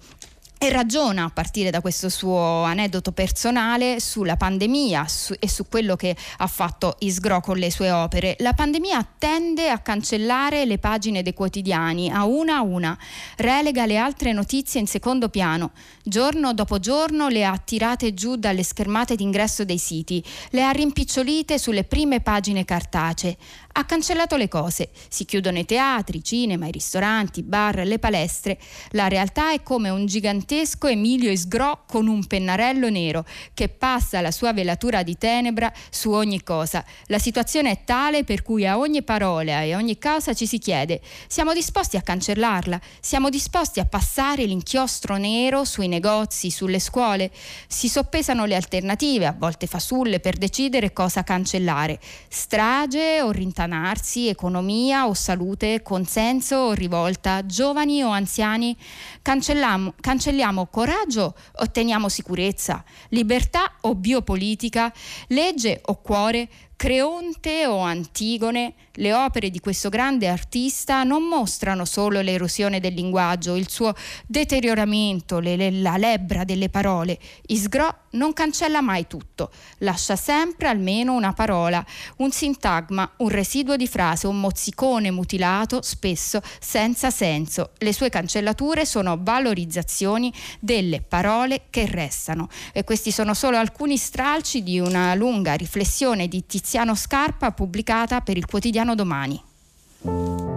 E 0.63 0.69
ragiona 0.69 1.23
a 1.23 1.29
partire 1.31 1.71
da 1.71 1.81
questo 1.81 2.07
suo 2.07 2.61
aneddoto 2.61 3.13
personale 3.13 3.99
sulla 3.99 4.37
pandemia 4.37 5.07
su, 5.07 5.33
e 5.39 5.49
su 5.49 5.67
quello 5.67 5.95
che 5.95 6.15
ha 6.37 6.45
fatto 6.45 6.97
Isgro 6.99 7.41
con 7.41 7.57
le 7.57 7.71
sue 7.71 7.89
opere. 7.89 8.35
La 8.41 8.53
pandemia 8.53 9.03
tende 9.17 9.71
a 9.71 9.79
cancellare 9.79 10.65
le 10.65 10.77
pagine 10.77 11.23
dei 11.23 11.33
quotidiani 11.33 12.11
a 12.11 12.25
una 12.25 12.57
a 12.57 12.61
una, 12.61 12.95
relega 13.37 13.87
le 13.87 13.97
altre 13.97 14.33
notizie 14.33 14.79
in 14.79 14.85
secondo 14.85 15.29
piano, 15.29 15.71
giorno 16.03 16.53
dopo 16.53 16.77
giorno 16.77 17.27
le 17.27 17.43
ha 17.43 17.57
tirate 17.57 18.13
giù 18.13 18.35
dalle 18.35 18.61
schermate 18.61 19.15
d'ingresso 19.15 19.65
dei 19.65 19.79
siti, 19.79 20.23
le 20.51 20.63
ha 20.63 20.69
rimpicciolite 20.69 21.57
sulle 21.57 21.85
prime 21.85 22.21
pagine 22.21 22.65
cartacee, 22.65 23.35
ha 23.73 23.85
cancellato 23.85 24.35
le 24.35 24.47
cose. 24.47 24.89
Si 25.07 25.25
chiudono 25.25 25.59
i 25.59 25.65
teatri, 25.65 26.17
i 26.17 26.23
cinema, 26.23 26.67
i 26.67 26.71
ristoranti, 26.71 27.39
i 27.39 27.43
bar, 27.43 27.85
le 27.85 27.99
palestre. 27.99 28.59
La 28.89 29.07
realtà 29.07 29.53
è 29.53 29.63
come 29.63 29.89
un 29.89 30.05
gigantesco 30.05 30.87
Emilio 30.87 31.31
Isgro 31.31 31.83
con 31.87 32.07
un 32.07 32.25
pennarello 32.25 32.89
nero 32.89 33.25
che 33.53 33.69
passa 33.69 34.19
la 34.19 34.31
sua 34.31 34.51
velatura 34.51 35.03
di 35.03 35.17
tenebra 35.17 35.71
su 35.89 36.11
ogni 36.11 36.43
cosa. 36.43 36.83
La 37.05 37.19
situazione 37.19 37.71
è 37.71 37.83
tale 37.85 38.23
per 38.23 38.41
cui 38.41 38.67
a 38.67 38.77
ogni 38.77 39.03
parola 39.03 39.61
e 39.61 39.75
ogni 39.75 39.97
cosa 39.97 40.33
ci 40.33 40.45
si 40.45 40.57
chiede: 40.57 41.01
siamo 41.27 41.53
disposti 41.53 41.95
a 41.97 42.01
cancellarla? 42.01 42.79
Siamo 42.99 43.29
disposti 43.29 43.79
a 43.79 43.85
passare 43.85 44.43
l'inchiostro 44.45 45.15
nero 45.15 45.63
sui 45.63 45.87
negozi, 45.87 46.49
sulle 46.49 46.79
scuole? 46.79 47.31
Si 47.67 47.87
soppesano 47.87 48.45
le 48.45 48.55
alternative, 48.55 49.27
a 49.27 49.35
volte 49.37 49.67
fasulle, 49.67 50.19
per 50.19 50.37
decidere 50.37 50.91
cosa 50.91 51.23
cancellare. 51.23 51.99
Strage 52.27 53.21
o 53.21 53.31
rintanamento 53.31 53.59
allontanarsi, 53.61 54.27
economia 54.27 55.07
o 55.07 55.13
salute, 55.13 55.81
consenso 55.81 56.55
o 56.55 56.73
rivolta, 56.73 57.45
giovani 57.45 58.03
o 58.03 58.09
anziani. 58.09 58.75
Cancelliamo, 59.21 59.93
cancelliamo 59.99 60.67
coraggio, 60.67 61.35
otteniamo 61.57 62.09
sicurezza, 62.09 62.83
libertà 63.09 63.73
o 63.81 63.95
biopolitica, 63.95 64.91
legge 65.27 65.81
o 65.85 65.95
cuore, 66.01 66.49
Creonte 66.81 67.67
o 67.67 67.77
Antigone, 67.81 68.73
le 68.93 69.13
opere 69.13 69.51
di 69.51 69.59
questo 69.59 69.89
grande 69.89 70.27
artista 70.27 71.03
non 71.03 71.21
mostrano 71.21 71.85
solo 71.85 72.21
l'erosione 72.21 72.79
del 72.79 72.95
linguaggio, 72.95 73.55
il 73.55 73.69
suo 73.69 73.93
deterioramento, 74.25 75.37
le, 75.39 75.55
le, 75.55 75.69
la 75.69 75.97
lebbra 75.97 76.43
delle 76.43 76.69
parole. 76.69 77.19
Isgro 77.45 77.97
non 78.13 78.33
cancella 78.33 78.81
mai 78.81 79.05
tutto, 79.05 79.51
lascia 79.77 80.15
sempre 80.15 80.69
almeno 80.69 81.13
una 81.13 81.33
parola, 81.33 81.85
un 82.17 82.31
sintagma, 82.31 83.11
un 83.17 83.29
residuo 83.29 83.75
di 83.75 83.87
frase, 83.87 84.25
un 84.25 84.39
mozzicone 84.39 85.11
mutilato, 85.11 85.83
spesso 85.83 86.41
senza 86.59 87.11
senso. 87.11 87.73
Le 87.77 87.93
sue 87.93 88.09
cancellature 88.09 88.87
sono 88.87 89.19
valorizzazioni 89.21 90.33
delle 90.59 91.01
parole 91.01 91.65
che 91.69 91.85
restano. 91.85 92.49
E 92.73 92.83
questi 92.83 93.11
sono 93.11 93.35
solo 93.35 93.57
alcuni 93.57 93.97
stralci 93.97 94.63
di 94.63 94.79
una 94.79 95.13
lunga 95.13 95.53
riflessione 95.53 96.27
di 96.27 96.43
Tiziano 96.43 96.69
Tiziano 96.71 96.95
Scarpa 96.95 97.51
pubblicata 97.51 98.21
per 98.21 98.37
il 98.37 98.45
quotidiano 98.45 98.95
Domani. 98.95 100.50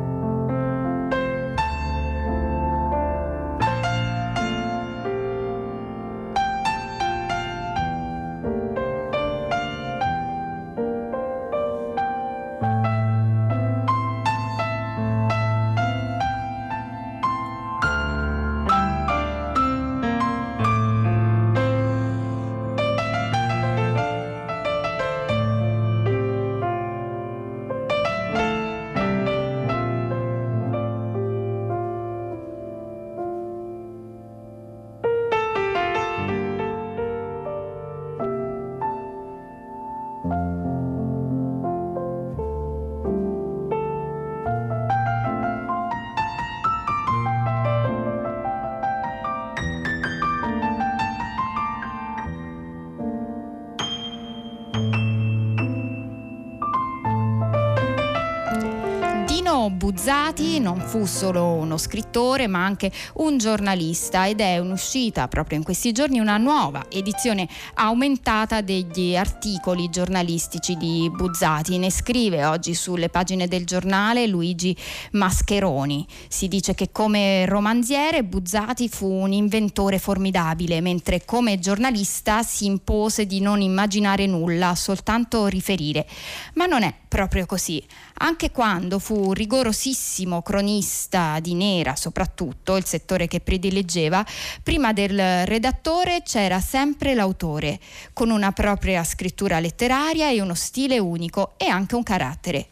Buzzati 59.84 60.60
non 60.60 60.80
fu 60.80 61.04
solo 61.04 61.44
uno 61.44 61.76
scrittore 61.76 62.03
ma 62.14 62.64
anche 62.64 62.92
un 63.14 63.38
giornalista 63.38 64.28
ed 64.28 64.40
è 64.40 64.58
un'uscita 64.58 65.26
proprio 65.26 65.58
in 65.58 65.64
questi 65.64 65.90
giorni 65.90 66.20
una 66.20 66.36
nuova 66.36 66.86
edizione 66.88 67.48
aumentata 67.74 68.60
degli 68.60 69.16
articoli 69.16 69.90
giornalistici 69.90 70.76
di 70.76 71.10
Buzzati. 71.12 71.76
Ne 71.76 71.90
scrive 71.90 72.44
oggi 72.44 72.72
sulle 72.74 73.08
pagine 73.08 73.48
del 73.48 73.66
giornale 73.66 74.28
Luigi 74.28 74.76
Mascheroni. 75.12 76.06
Si 76.28 76.46
dice 76.46 76.74
che 76.74 76.92
come 76.92 77.46
romanziere 77.46 78.22
Buzzati 78.22 78.88
fu 78.88 79.10
un 79.10 79.32
inventore 79.32 79.98
formidabile, 79.98 80.80
mentre 80.80 81.24
come 81.24 81.58
giornalista 81.58 82.44
si 82.44 82.66
impose 82.66 83.26
di 83.26 83.40
non 83.40 83.60
immaginare 83.60 84.26
nulla, 84.26 84.76
soltanto 84.76 85.46
riferire. 85.46 86.06
Ma 86.54 86.66
non 86.66 86.84
è 86.84 86.94
proprio 87.08 87.44
così. 87.44 87.82
Anche 88.18 88.52
quando 88.52 89.00
fu 89.00 89.32
rigorosissimo 89.32 90.42
cronista 90.42 91.40
di 91.40 91.54
nera, 91.54 91.96
soprattutto 92.04 92.76
il 92.76 92.84
settore 92.84 93.26
che 93.26 93.40
predileggeva, 93.40 94.26
prima 94.62 94.92
del 94.92 95.46
redattore 95.46 96.20
c'era 96.22 96.60
sempre 96.60 97.14
l'autore, 97.14 97.80
con 98.12 98.28
una 98.28 98.52
propria 98.52 99.02
scrittura 99.04 99.58
letteraria 99.58 100.28
e 100.28 100.42
uno 100.42 100.52
stile 100.52 100.98
unico 100.98 101.54
e 101.56 101.64
anche 101.64 101.94
un 101.94 102.02
carattere. 102.02 102.66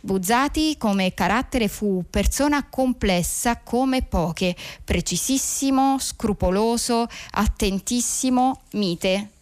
Buzzati 0.00 0.76
come 0.78 1.12
carattere 1.12 1.68
fu 1.68 2.02
persona 2.08 2.66
complessa 2.70 3.58
come 3.58 4.02
poche, 4.02 4.56
precisissimo, 4.82 5.98
scrupoloso, 5.98 7.06
attentissimo, 7.32 8.62
mite. 8.72 9.32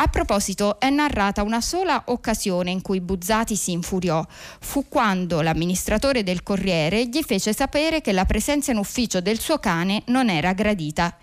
A 0.00 0.06
proposito, 0.06 0.78
è 0.78 0.90
narrata 0.90 1.42
una 1.42 1.60
sola 1.60 2.04
occasione 2.06 2.70
in 2.70 2.82
cui 2.82 3.00
Buzzati 3.00 3.56
si 3.56 3.72
infuriò. 3.72 4.24
Fu 4.60 4.86
quando 4.88 5.40
l'amministratore 5.40 6.22
del 6.22 6.44
Corriere 6.44 7.08
gli 7.08 7.20
fece 7.22 7.52
sapere 7.52 8.00
che 8.00 8.12
la 8.12 8.24
presenza 8.24 8.70
in 8.70 8.78
ufficio 8.78 9.20
del 9.20 9.40
suo 9.40 9.58
cane 9.58 10.04
non 10.06 10.28
era 10.30 10.52
gradita. 10.52 11.16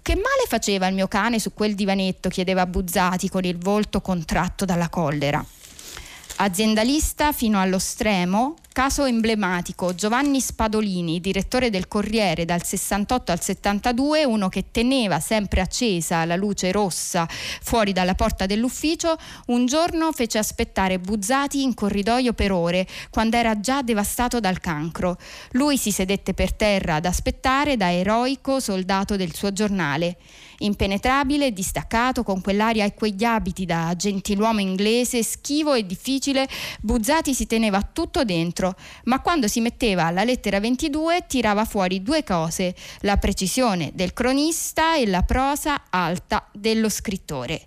Che 0.00 0.14
male 0.14 0.46
faceva 0.46 0.86
il 0.86 0.94
mio 0.94 1.08
cane 1.08 1.40
su 1.40 1.52
quel 1.52 1.74
divanetto? 1.74 2.28
chiedeva 2.28 2.64
Buzzati 2.64 3.28
con 3.28 3.42
il 3.42 3.58
volto 3.58 4.00
contratto 4.00 4.64
dalla 4.64 4.88
collera. 4.88 5.44
Aziendalista 6.36 7.32
fino 7.32 7.60
allo 7.60 7.78
stremo, 7.78 8.56
Caso 8.72 9.04
emblematico, 9.04 9.94
Giovanni 9.94 10.40
Spadolini, 10.40 11.20
direttore 11.20 11.68
del 11.68 11.88
Corriere 11.88 12.46
dal 12.46 12.64
68 12.64 13.30
al 13.30 13.38
72, 13.42 14.24
uno 14.24 14.48
che 14.48 14.70
teneva 14.70 15.20
sempre 15.20 15.60
accesa 15.60 16.24
la 16.24 16.36
luce 16.36 16.72
rossa 16.72 17.28
fuori 17.28 17.92
dalla 17.92 18.14
porta 18.14 18.46
dell'ufficio, 18.46 19.14
un 19.48 19.66
giorno 19.66 20.10
fece 20.12 20.38
aspettare 20.38 20.98
Buzzati 20.98 21.62
in 21.62 21.74
corridoio 21.74 22.32
per 22.32 22.50
ore, 22.50 22.86
quando 23.10 23.36
era 23.36 23.60
già 23.60 23.82
devastato 23.82 24.40
dal 24.40 24.58
cancro. 24.58 25.18
Lui 25.50 25.76
si 25.76 25.90
sedette 25.92 26.32
per 26.32 26.54
terra 26.54 26.94
ad 26.94 27.04
aspettare 27.04 27.76
da 27.76 27.92
eroico 27.92 28.58
soldato 28.58 29.16
del 29.16 29.34
suo 29.34 29.52
giornale 29.52 30.16
impenetrabile, 30.64 31.52
distaccato, 31.52 32.22
con 32.22 32.40
quell'aria 32.40 32.84
e 32.84 32.94
quegli 32.94 33.24
abiti 33.24 33.64
da 33.64 33.94
gentiluomo 33.96 34.60
inglese, 34.60 35.22
schivo 35.22 35.74
e 35.74 35.86
difficile, 35.86 36.48
Buzzati 36.80 37.34
si 37.34 37.46
teneva 37.46 37.82
tutto 37.82 38.24
dentro, 38.24 38.74
ma 39.04 39.20
quando 39.20 39.48
si 39.48 39.60
metteva 39.60 40.06
alla 40.06 40.24
lettera 40.24 40.60
22 40.60 41.24
tirava 41.26 41.64
fuori 41.64 42.02
due 42.02 42.24
cose, 42.24 42.74
la 43.00 43.16
precisione 43.16 43.90
del 43.94 44.12
cronista 44.12 44.96
e 44.96 45.06
la 45.06 45.22
prosa 45.22 45.84
alta 45.90 46.48
dello 46.52 46.88
scrittore. 46.88 47.66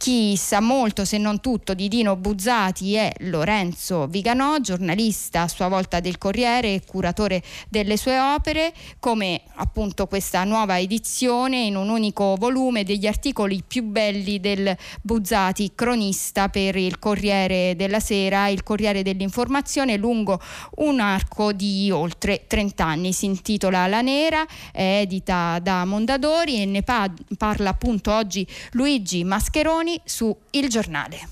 Chi 0.00 0.34
sa 0.38 0.60
molto, 0.60 1.04
se 1.04 1.18
non 1.18 1.42
tutto, 1.42 1.74
di 1.74 1.86
Dino 1.86 2.16
Buzzati 2.16 2.94
è 2.94 3.12
Lorenzo 3.18 4.06
Viganò, 4.06 4.58
giornalista 4.58 5.42
a 5.42 5.48
sua 5.48 5.68
volta 5.68 6.00
del 6.00 6.16
Corriere 6.16 6.72
e 6.72 6.82
curatore 6.86 7.42
delle 7.68 7.98
sue 7.98 8.18
opere, 8.18 8.72
come 8.98 9.42
appunto 9.56 10.06
questa 10.06 10.42
nuova 10.44 10.78
edizione 10.80 11.64
in 11.64 11.76
un 11.76 11.90
unico 11.90 12.34
volume 12.38 12.82
degli 12.82 13.06
articoli 13.06 13.62
più 13.62 13.82
belli 13.82 14.40
del 14.40 14.74
Buzzati, 15.02 15.72
cronista 15.74 16.48
per 16.48 16.76
il 16.76 16.98
Corriere 16.98 17.74
della 17.76 18.00
Sera, 18.00 18.48
il 18.48 18.62
Corriere 18.62 19.02
dell'Informazione, 19.02 19.98
lungo 19.98 20.40
un 20.76 20.98
arco 21.00 21.52
di 21.52 21.90
oltre 21.90 22.46
30 22.46 22.82
anni. 22.86 23.12
Si 23.12 23.26
intitola 23.26 23.86
La 23.86 24.00
Nera, 24.00 24.46
è 24.72 25.00
edita 25.02 25.58
da 25.58 25.84
Mondadori 25.84 26.62
e 26.62 26.64
ne 26.64 26.82
pa- 26.82 27.12
parla 27.36 27.68
appunto 27.68 28.10
oggi 28.14 28.46
Luigi 28.70 29.24
Mascheroni 29.24 29.88
su 30.04 30.36
Il 30.50 30.68
Giornale. 30.68 31.28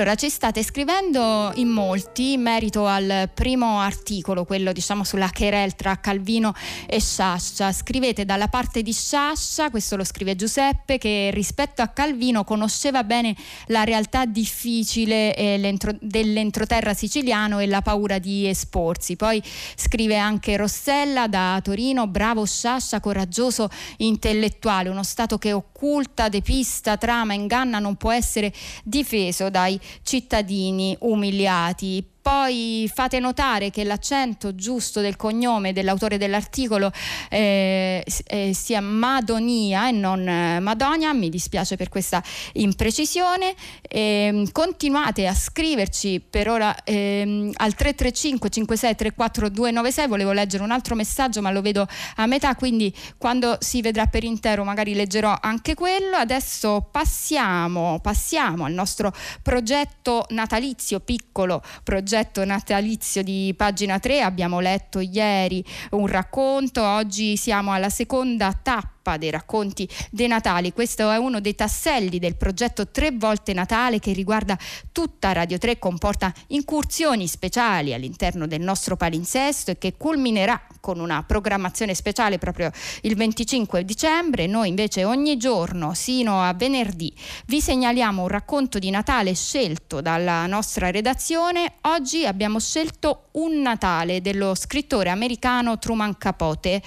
Allora, 0.00 0.14
ci 0.14 0.30
state 0.30 0.62
scrivendo 0.62 1.52
in 1.56 1.68
molti 1.68 2.32
in 2.32 2.40
merito 2.40 2.86
al 2.86 3.28
primo 3.34 3.80
articolo, 3.80 4.46
quello 4.46 4.72
diciamo 4.72 5.04
sulla 5.04 5.28
querel 5.30 5.74
tra 5.74 6.00
Calvino 6.00 6.54
e 6.86 6.98
Sciascia. 6.98 7.70
Scrivete 7.70 8.24
dalla 8.24 8.48
parte 8.48 8.80
di 8.80 8.94
Sciascia, 8.94 9.68
questo 9.68 9.96
lo 9.96 10.04
scrive 10.04 10.36
Giuseppe, 10.36 10.96
che 10.96 11.28
rispetto 11.34 11.82
a 11.82 11.88
Calvino 11.88 12.44
conosceva 12.44 13.04
bene 13.04 13.36
la 13.66 13.84
realtà 13.84 14.24
difficile 14.24 15.36
eh, 15.36 15.76
dell'entroterra 16.00 16.94
siciliano 16.94 17.58
e 17.58 17.66
la 17.66 17.82
paura 17.82 18.18
di 18.18 18.48
esporsi. 18.48 19.16
Poi 19.16 19.42
scrive 19.74 20.16
anche 20.16 20.56
Rossella 20.56 21.28
da 21.28 21.60
Torino, 21.62 22.06
bravo 22.06 22.46
Sciascia, 22.46 23.00
coraggioso 23.00 23.68
intellettuale, 23.98 24.88
uno 24.88 25.02
Stato 25.02 25.36
che 25.36 25.52
occulta, 25.52 26.30
depista, 26.30 26.96
trama, 26.96 27.34
inganna, 27.34 27.78
non 27.78 27.96
può 27.96 28.12
essere 28.12 28.50
difeso 28.82 29.50
dai 29.50 29.78
cittadini 30.02 30.96
umiliati 31.00 32.04
poi 32.22 32.90
fate 32.92 33.18
notare 33.18 33.70
che 33.70 33.82
l'accento 33.84 34.54
giusto 34.54 35.00
del 35.00 35.16
cognome 35.16 35.72
dell'autore 35.72 36.18
dell'articolo 36.18 36.92
eh, 37.30 38.04
eh, 38.26 38.52
sia 38.54 38.80
Madonia 38.80 39.88
e 39.88 39.92
non 39.92 40.28
eh, 40.28 40.60
Madonia, 40.60 41.14
mi 41.14 41.30
dispiace 41.30 41.76
per 41.76 41.88
questa 41.88 42.22
imprecisione. 42.54 43.54
Eh, 43.80 44.48
continuate 44.52 45.26
a 45.26 45.34
scriverci 45.34 46.20
per 46.28 46.48
ora 46.48 46.84
ehm, 46.84 47.52
al 47.56 47.74
335 47.74 48.50
56 48.50 48.94
34 48.96 49.48
296, 49.48 50.06
volevo 50.06 50.32
leggere 50.32 50.62
un 50.62 50.70
altro 50.70 50.94
messaggio 50.94 51.40
ma 51.40 51.50
lo 51.50 51.62
vedo 51.62 51.86
a 52.16 52.26
metà, 52.26 52.54
quindi 52.54 52.94
quando 53.16 53.56
si 53.60 53.80
vedrà 53.80 54.06
per 54.06 54.24
intero 54.24 54.62
magari 54.64 54.94
leggerò 54.94 55.34
anche 55.40 55.74
quello. 55.74 56.16
Adesso 56.16 56.88
passiamo, 56.90 57.98
passiamo 58.02 58.66
al 58.66 58.72
nostro 58.72 59.12
progetto 59.42 60.26
natalizio, 60.28 61.00
piccolo 61.00 61.62
progetto 61.82 62.09
progetto 62.10 62.44
natalizio 62.44 63.22
di 63.22 63.54
pagina 63.56 64.00
3 64.00 64.22
abbiamo 64.22 64.58
letto 64.58 64.98
ieri 64.98 65.64
un 65.90 66.08
racconto, 66.08 66.82
oggi 66.82 67.36
siamo 67.36 67.72
alla 67.72 67.88
seconda 67.88 68.52
tappa 68.52 68.99
dei 69.16 69.30
racconti 69.30 69.88
dei 70.10 70.26
Natali. 70.26 70.72
Questo 70.72 71.10
è 71.10 71.16
uno 71.16 71.40
dei 71.40 71.54
tasselli 71.54 72.18
del 72.18 72.36
progetto 72.36 72.88
Tre 72.88 73.10
volte 73.12 73.52
Natale 73.52 73.98
che 73.98 74.12
riguarda 74.12 74.58
tutta 74.92 75.32
Radio 75.32 75.58
3, 75.58 75.78
comporta 75.78 76.32
incursioni 76.48 77.26
speciali 77.26 77.94
all'interno 77.94 78.46
del 78.46 78.60
nostro 78.60 78.96
palinsesto 78.96 79.70
e 79.70 79.78
che 79.78 79.94
culminerà 79.96 80.60
con 80.80 80.98
una 80.98 81.22
programmazione 81.22 81.94
speciale 81.94 82.38
proprio 82.38 82.70
il 83.02 83.16
25 83.16 83.84
dicembre. 83.84 84.46
Noi 84.46 84.68
invece 84.68 85.04
ogni 85.04 85.36
giorno, 85.36 85.94
sino 85.94 86.42
a 86.42 86.52
venerdì, 86.54 87.12
vi 87.46 87.60
segnaliamo 87.60 88.22
un 88.22 88.28
racconto 88.28 88.78
di 88.78 88.90
Natale 88.90 89.34
scelto 89.34 90.00
dalla 90.00 90.46
nostra 90.46 90.90
redazione. 90.90 91.74
Oggi 91.82 92.26
abbiamo 92.26 92.58
scelto 92.58 93.28
Un 93.32 93.60
Natale 93.60 94.20
dello 94.20 94.54
scrittore 94.54 95.10
americano 95.10 95.78
Truman 95.78 96.16
Capote. 96.18 96.82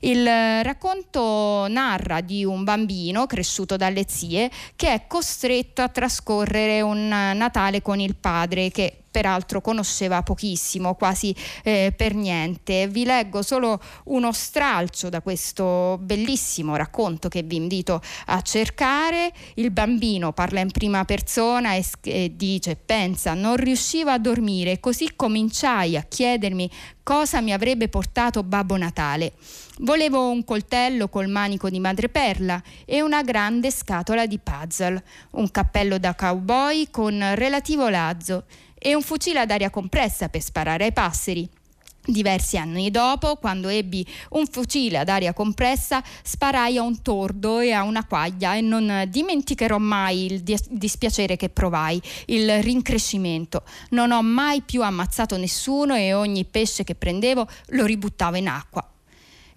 Il 0.00 0.24
racconto 0.62 1.66
narra 1.68 2.20
di 2.20 2.44
un 2.44 2.64
bambino 2.64 3.26
cresciuto 3.26 3.76
dalle 3.76 4.04
zie 4.08 4.50
che 4.76 4.92
è 4.92 5.06
costretto 5.06 5.82
a 5.82 5.88
trascorrere 5.88 6.80
un 6.80 7.08
Natale 7.08 7.82
con 7.82 8.00
il 8.00 8.16
padre 8.16 8.70
che 8.70 8.97
peraltro 9.10 9.60
conosceva 9.60 10.22
pochissimo, 10.22 10.94
quasi 10.94 11.34
eh, 11.62 11.92
per 11.96 12.14
niente. 12.14 12.88
Vi 12.88 13.04
leggo 13.04 13.42
solo 13.42 13.80
uno 14.04 14.32
stralcio 14.32 15.08
da 15.08 15.20
questo 15.20 15.98
bellissimo 16.00 16.76
racconto 16.76 17.28
che 17.28 17.42
vi 17.42 17.56
invito 17.56 18.00
a 18.26 18.40
cercare. 18.42 19.32
Il 19.54 19.70
bambino 19.70 20.32
parla 20.32 20.60
in 20.60 20.70
prima 20.70 21.04
persona 21.04 21.74
e, 21.74 21.84
e 22.02 22.32
dice, 22.34 22.76
pensa, 22.76 23.34
non 23.34 23.56
riuscivo 23.56 24.10
a 24.10 24.18
dormire, 24.18 24.80
così 24.80 25.12
cominciai 25.16 25.96
a 25.96 26.02
chiedermi 26.02 26.70
cosa 27.02 27.40
mi 27.40 27.54
avrebbe 27.54 27.88
portato 27.88 28.42
Babbo 28.42 28.76
Natale. 28.76 29.32
Volevo 29.78 30.28
un 30.28 30.44
coltello 30.44 31.08
col 31.08 31.28
manico 31.28 31.70
di 31.70 31.80
madreperla 31.80 32.62
e 32.84 33.00
una 33.00 33.22
grande 33.22 33.70
scatola 33.70 34.26
di 34.26 34.38
puzzle, 34.38 35.02
un 35.30 35.50
cappello 35.50 35.98
da 35.98 36.14
cowboy 36.14 36.88
con 36.90 37.18
relativo 37.34 37.88
lazzo 37.88 38.44
e 38.78 38.94
un 38.94 39.02
fucile 39.02 39.40
ad 39.40 39.50
aria 39.50 39.70
compressa 39.70 40.28
per 40.28 40.40
sparare 40.40 40.84
ai 40.84 40.92
passeri. 40.92 41.48
Diversi 42.08 42.56
anni 42.56 42.90
dopo, 42.90 43.36
quando 43.36 43.68
ebbi 43.68 44.06
un 44.30 44.46
fucile 44.46 44.96
ad 44.96 45.10
aria 45.10 45.34
compressa, 45.34 46.02
sparai 46.22 46.78
a 46.78 46.82
un 46.82 47.02
tordo 47.02 47.58
e 47.58 47.72
a 47.72 47.82
una 47.82 48.06
quaglia 48.06 48.54
e 48.54 48.62
non 48.62 49.04
dimenticherò 49.08 49.76
mai 49.76 50.24
il 50.24 50.42
dispiacere 50.42 51.36
che 51.36 51.50
provai, 51.50 52.00
il 52.26 52.62
rincrescimento. 52.62 53.62
Non 53.90 54.10
ho 54.10 54.22
mai 54.22 54.62
più 54.62 54.82
ammazzato 54.82 55.36
nessuno 55.36 55.96
e 55.96 56.14
ogni 56.14 56.46
pesce 56.46 56.82
che 56.82 56.94
prendevo 56.94 57.46
lo 57.66 57.84
ributtavo 57.84 58.36
in 58.36 58.48
acqua. 58.48 58.88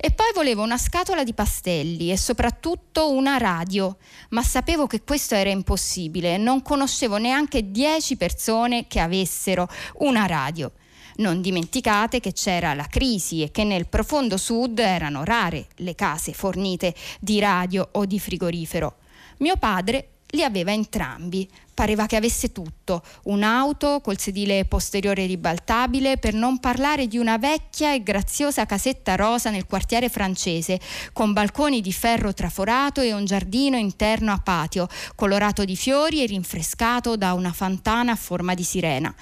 E 0.04 0.10
poi 0.10 0.32
volevo 0.34 0.64
una 0.64 0.80
scatola 0.80 1.24
di 1.24 1.36
pastelli 1.36 2.10
e 2.10 2.18
soprattutto 2.18 3.12
una 3.12 3.38
radio, 3.38 3.98
ma 4.30 4.42
sapevo 4.42 4.88
che 4.88 5.04
questo 5.04 5.36
era 5.36 5.52
impossibile, 5.52 6.38
non 6.38 6.64
conoscevo 6.64 7.18
neanche 7.18 7.70
dieci 7.70 8.18
persone 8.18 8.88
che 8.88 9.00
avessero 9.00 9.68
una 9.98 10.26
radio. 10.26 10.72
Non 11.18 11.40
dimenticate 11.40 12.20
che 12.20 12.34
c'era 12.34 12.74
la 12.74 12.88
crisi 12.88 13.44
e 13.44 13.52
che 13.52 13.64
nel 13.64 13.86
profondo 13.86 14.38
sud 14.38 14.80
erano 14.80 15.24
rare 15.24 15.68
le 15.76 15.94
case 15.94 16.34
fornite 16.34 16.96
di 17.20 17.40
radio 17.40 17.88
o 17.92 18.06
di 18.06 18.20
frigorifero. 18.20 18.96
Mio 19.38 19.56
padre 19.58 20.08
li 20.32 20.44
aveva 20.44 20.72
entrambi. 20.72 21.50
Pareva 21.74 22.06
che 22.06 22.16
avesse 22.16 22.52
tutto, 22.52 23.02
un'auto 23.24 24.02
col 24.02 24.20
sedile 24.20 24.66
posteriore 24.66 25.26
ribaltabile, 25.26 26.18
per 26.18 26.34
non 26.34 26.60
parlare 26.60 27.08
di 27.08 27.18
una 27.18 27.38
vecchia 27.38 27.94
e 27.94 28.04
graziosa 28.04 28.66
casetta 28.66 29.16
rosa 29.16 29.50
nel 29.50 29.66
quartiere 29.66 30.10
francese, 30.10 30.80
con 31.14 31.34
balconi 31.34 31.82
di 31.82 31.92
ferro 31.92 32.34
traforato 32.34 33.02
e 33.02 33.14
un 33.14 33.26
giardino 33.26 33.78
interno 33.78 34.32
a 34.32 34.38
patio, 34.38 34.88
colorato 35.16 35.66
di 35.66 35.76
fiori 35.76 36.22
e 36.22 36.28
rinfrescato 36.28 37.16
da 37.16 37.34
una 37.34 37.52
fontana 37.52 38.12
a 38.12 38.18
forma 38.18 38.54
di 38.54 38.64
sirena. 38.64 39.14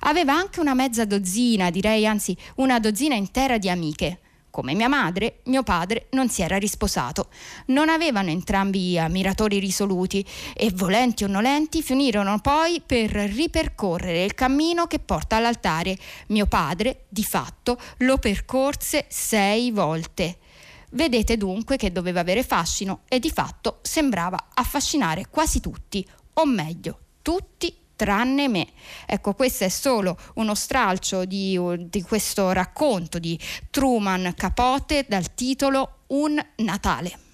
Aveva 0.00 0.32
anche 0.32 0.60
una 0.60 0.74
mezza 0.74 1.04
dozzina, 1.04 1.70
direi 1.70 2.06
anzi 2.06 2.34
una 2.56 2.78
dozzina 2.78 3.14
intera 3.14 3.58
di 3.58 3.68
amiche. 3.68 4.20
Come 4.56 4.72
mia 4.72 4.88
madre, 4.88 5.40
mio 5.44 5.62
padre 5.62 6.06
non 6.12 6.30
si 6.30 6.40
era 6.40 6.56
risposato. 6.56 7.28
Non 7.66 7.90
avevano 7.90 8.30
entrambi 8.30 8.98
ammiratori 8.98 9.58
risoluti 9.58 10.24
e, 10.54 10.70
volenti 10.72 11.24
o 11.24 11.26
nolenti, 11.26 11.82
finirono 11.82 12.38
poi 12.38 12.80
per 12.80 13.10
ripercorrere 13.10 14.24
il 14.24 14.32
cammino 14.32 14.86
che 14.86 14.98
porta 14.98 15.36
all'altare. 15.36 15.98
Mio 16.28 16.46
padre, 16.46 17.04
di 17.10 17.22
fatto, 17.22 17.78
lo 17.98 18.16
percorse 18.16 19.04
sei 19.10 19.70
volte. 19.72 20.38
Vedete 20.92 21.36
dunque 21.36 21.76
che 21.76 21.92
doveva 21.92 22.20
avere 22.20 22.42
fascino 22.42 23.00
e 23.08 23.18
di 23.18 23.30
fatto 23.30 23.80
sembrava 23.82 24.48
affascinare 24.54 25.26
quasi 25.28 25.60
tutti, 25.60 26.02
o 26.32 26.46
meglio, 26.46 26.98
tutti 27.20 27.76
tranne 27.96 28.48
me. 28.48 28.68
Ecco, 29.06 29.34
questo 29.34 29.64
è 29.64 29.68
solo 29.68 30.16
uno 30.34 30.54
stralcio 30.54 31.24
di, 31.24 31.58
di 31.88 32.02
questo 32.02 32.52
racconto 32.52 33.18
di 33.18 33.38
Truman 33.70 34.34
Capote 34.36 35.06
dal 35.08 35.34
titolo 35.34 36.02
Un 36.08 36.40
Natale. 36.56 37.25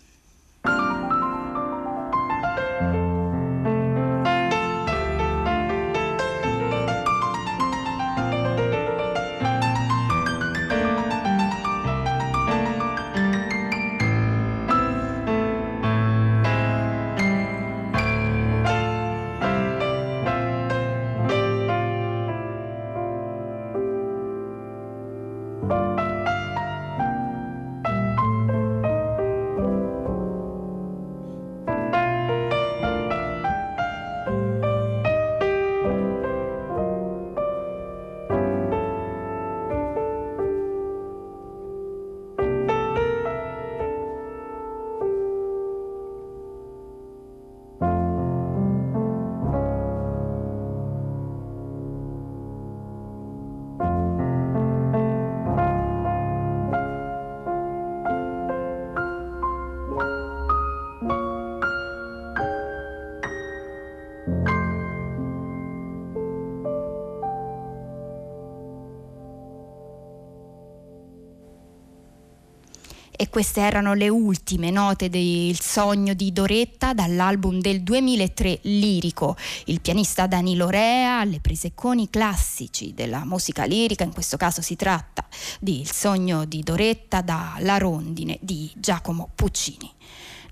Queste 73.33 73.63
erano 73.63 73.95
le 73.95 74.11
ultime 74.11 74.69
note 74.69 75.09
del 75.09 75.59
sogno 75.59 76.13
di 76.13 76.35
Doretta 76.35 76.93
dall'album 76.93 77.63
del 77.63 77.83
2003 77.83 78.59
Lirico. 78.65 79.39
Il 79.65 79.81
pianista 79.81 80.27
Danilo 80.27 80.69
Rea 80.69 81.21
alle 81.21 81.41
prese 81.41 81.73
con 81.75 81.99
i 81.99 82.11
classici 82.11 82.93
della 82.93 83.25
musica 83.25 83.65
lirica, 83.65 84.05
in 84.05 84.13
questo 84.13 84.37
caso 84.37 84.61
si 84.61 84.77
tratta 84.77 85.27
di 85.59 85.81
Il 85.81 85.91
sogno 85.91 86.45
di 86.45 86.61
Doretta 86.61 87.23
da 87.23 87.55
La 87.61 87.79
rondine 87.79 88.37
di 88.43 88.71
Giacomo 88.77 89.31
Puccini. 89.35 89.91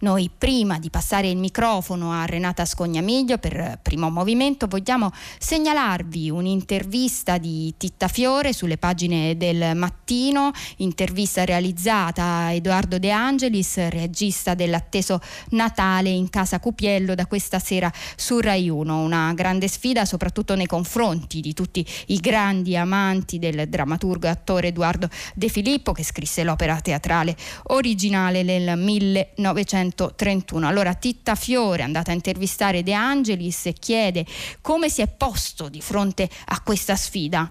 Noi 0.01 0.31
prima 0.37 0.79
di 0.79 0.89
passare 0.89 1.29
il 1.29 1.37
microfono 1.37 2.11
a 2.11 2.25
Renata 2.25 2.65
Scognamiglio 2.65 3.37
per 3.37 3.79
primo 3.83 4.09
movimento 4.09 4.67
vogliamo 4.67 5.13
segnalarvi 5.39 6.31
un'intervista 6.31 7.37
di 7.37 7.75
Titta 7.77 8.09
Fiore 8.09 8.55
sulle 8.55 8.79
pagine 8.79 9.37
del 9.37 9.77
mattino, 9.77 10.53
intervista 10.79 11.45
realizzata 11.45 12.25
a 12.25 12.53
Edoardo 12.53 12.99
De 12.99 13.11
Angelis, 13.11 13.89
regista 13.89 14.55
dell'atteso 14.55 15.21
Natale 15.51 16.09
in 16.09 16.31
casa 16.31 16.61
Cupiello 16.61 17.15
da 17.15 17.27
questa 17.27 17.59
sera 17.59 17.93
su 18.17 18.41
Rai 18.41 18.71
1, 18.71 19.03
una 19.03 19.35
grande 19.35 19.69
sfida 19.69 20.07
soprattutto 20.07 20.55
nei 20.55 20.67
confronti 20.67 21.43
di 21.43 21.53
tutti 21.53 21.87
i 22.07 22.21
grandi 22.21 22.75
amanti 22.75 23.39
del 23.39 23.69
drammaturgo 23.69 24.27
e 24.27 24.31
attore 24.31 24.69
Edoardo 24.69 25.11
De 25.35 25.49
Filippo 25.51 25.93
che 25.93 26.05
scrisse 26.05 26.43
l'opera 26.43 26.81
teatrale 26.81 27.37
originale 27.65 28.43
nel 28.43 28.79
1900 28.79 29.89
1931. 29.91 30.67
Allora 30.67 30.95
Titta 30.95 31.35
Fiore 31.35 31.81
è 31.81 31.85
andata 31.85 32.11
a 32.11 32.15
intervistare 32.15 32.83
De 32.83 32.93
Angelis 32.93 33.67
e 33.67 33.73
chiede 33.73 34.25
come 34.61 34.89
si 34.89 35.03
è 35.03 35.09
posto 35.09 35.69
di 35.69 35.81
fronte 35.81 36.29
a 36.47 36.61
questa 36.63 36.97
sfida. 36.97 37.51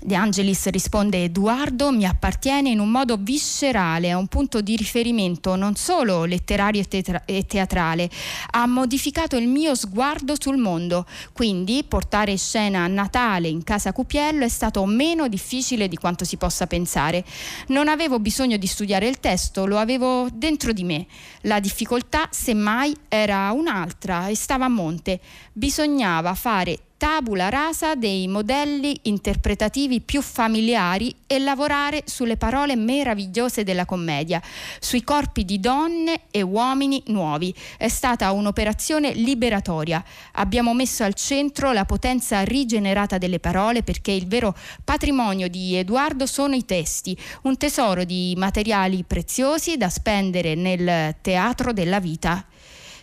De 0.00 0.14
Angelis 0.14 0.68
risponde 0.68 1.24
Edoardo 1.24 1.90
mi 1.90 2.06
appartiene 2.06 2.70
in 2.70 2.78
un 2.78 2.88
modo 2.88 3.16
viscerale, 3.18 4.08
è 4.08 4.12
un 4.12 4.28
punto 4.28 4.60
di 4.60 4.76
riferimento 4.76 5.56
non 5.56 5.74
solo 5.74 6.24
letterario 6.24 6.80
e, 6.80 6.84
tetra- 6.86 7.24
e, 7.24 7.44
teatrale, 7.46 8.08
ha 8.52 8.64
modificato 8.66 9.36
il 9.36 9.48
mio 9.48 9.74
sguardo 9.74 10.34
sul 10.38 10.56
mondo, 10.56 11.04
quindi 11.32 11.82
portare 11.82 12.36
scena 12.36 12.86
Natale 12.86 13.48
in 13.48 13.64
casa 13.64 13.92
Cupiello 13.92 14.44
è 14.44 14.48
stato 14.48 14.84
meno 14.86 15.26
difficile 15.26 15.88
di 15.88 15.96
quanto 15.96 16.24
si 16.24 16.36
possa 16.36 16.68
pensare. 16.68 17.24
Non 17.68 17.88
avevo 17.88 18.20
bisogno 18.20 18.56
di 18.56 18.68
studiare 18.68 19.08
il 19.08 19.18
testo, 19.18 19.66
lo 19.66 19.78
avevo 19.78 20.28
dentro 20.32 20.72
di 20.72 20.84
me. 20.84 21.06
La 21.42 21.58
difficoltà, 21.58 22.28
semmai, 22.30 22.94
era 23.08 23.50
un'altra 23.50 24.28
e 24.28 24.36
stava 24.36 24.66
a 24.66 24.68
monte. 24.68 25.20
Bisognava 25.52 26.34
fare 26.34 26.78
tabula 26.98 27.48
rasa 27.48 27.94
dei 27.94 28.26
modelli 28.26 28.98
interpretativi 29.02 30.00
più 30.00 30.20
familiari 30.20 31.14
e 31.28 31.38
lavorare 31.38 32.02
sulle 32.04 32.36
parole 32.36 32.74
meravigliose 32.74 33.62
della 33.62 33.86
commedia, 33.86 34.42
sui 34.80 35.04
corpi 35.04 35.44
di 35.44 35.60
donne 35.60 36.22
e 36.30 36.42
uomini 36.42 37.00
nuovi. 37.06 37.54
È 37.76 37.86
stata 37.88 38.32
un'operazione 38.32 39.12
liberatoria. 39.12 40.04
Abbiamo 40.32 40.74
messo 40.74 41.04
al 41.04 41.14
centro 41.14 41.72
la 41.72 41.84
potenza 41.84 42.42
rigenerata 42.42 43.16
delle 43.16 43.38
parole 43.38 43.84
perché 43.84 44.10
il 44.10 44.26
vero 44.26 44.54
patrimonio 44.84 45.48
di 45.48 45.76
Edoardo 45.76 46.26
sono 46.26 46.56
i 46.56 46.64
testi, 46.64 47.16
un 47.42 47.56
tesoro 47.56 48.02
di 48.02 48.34
materiali 48.36 49.04
preziosi 49.04 49.76
da 49.76 49.88
spendere 49.88 50.56
nel 50.56 51.14
teatro 51.22 51.72
della 51.72 52.00
vita. 52.00 52.44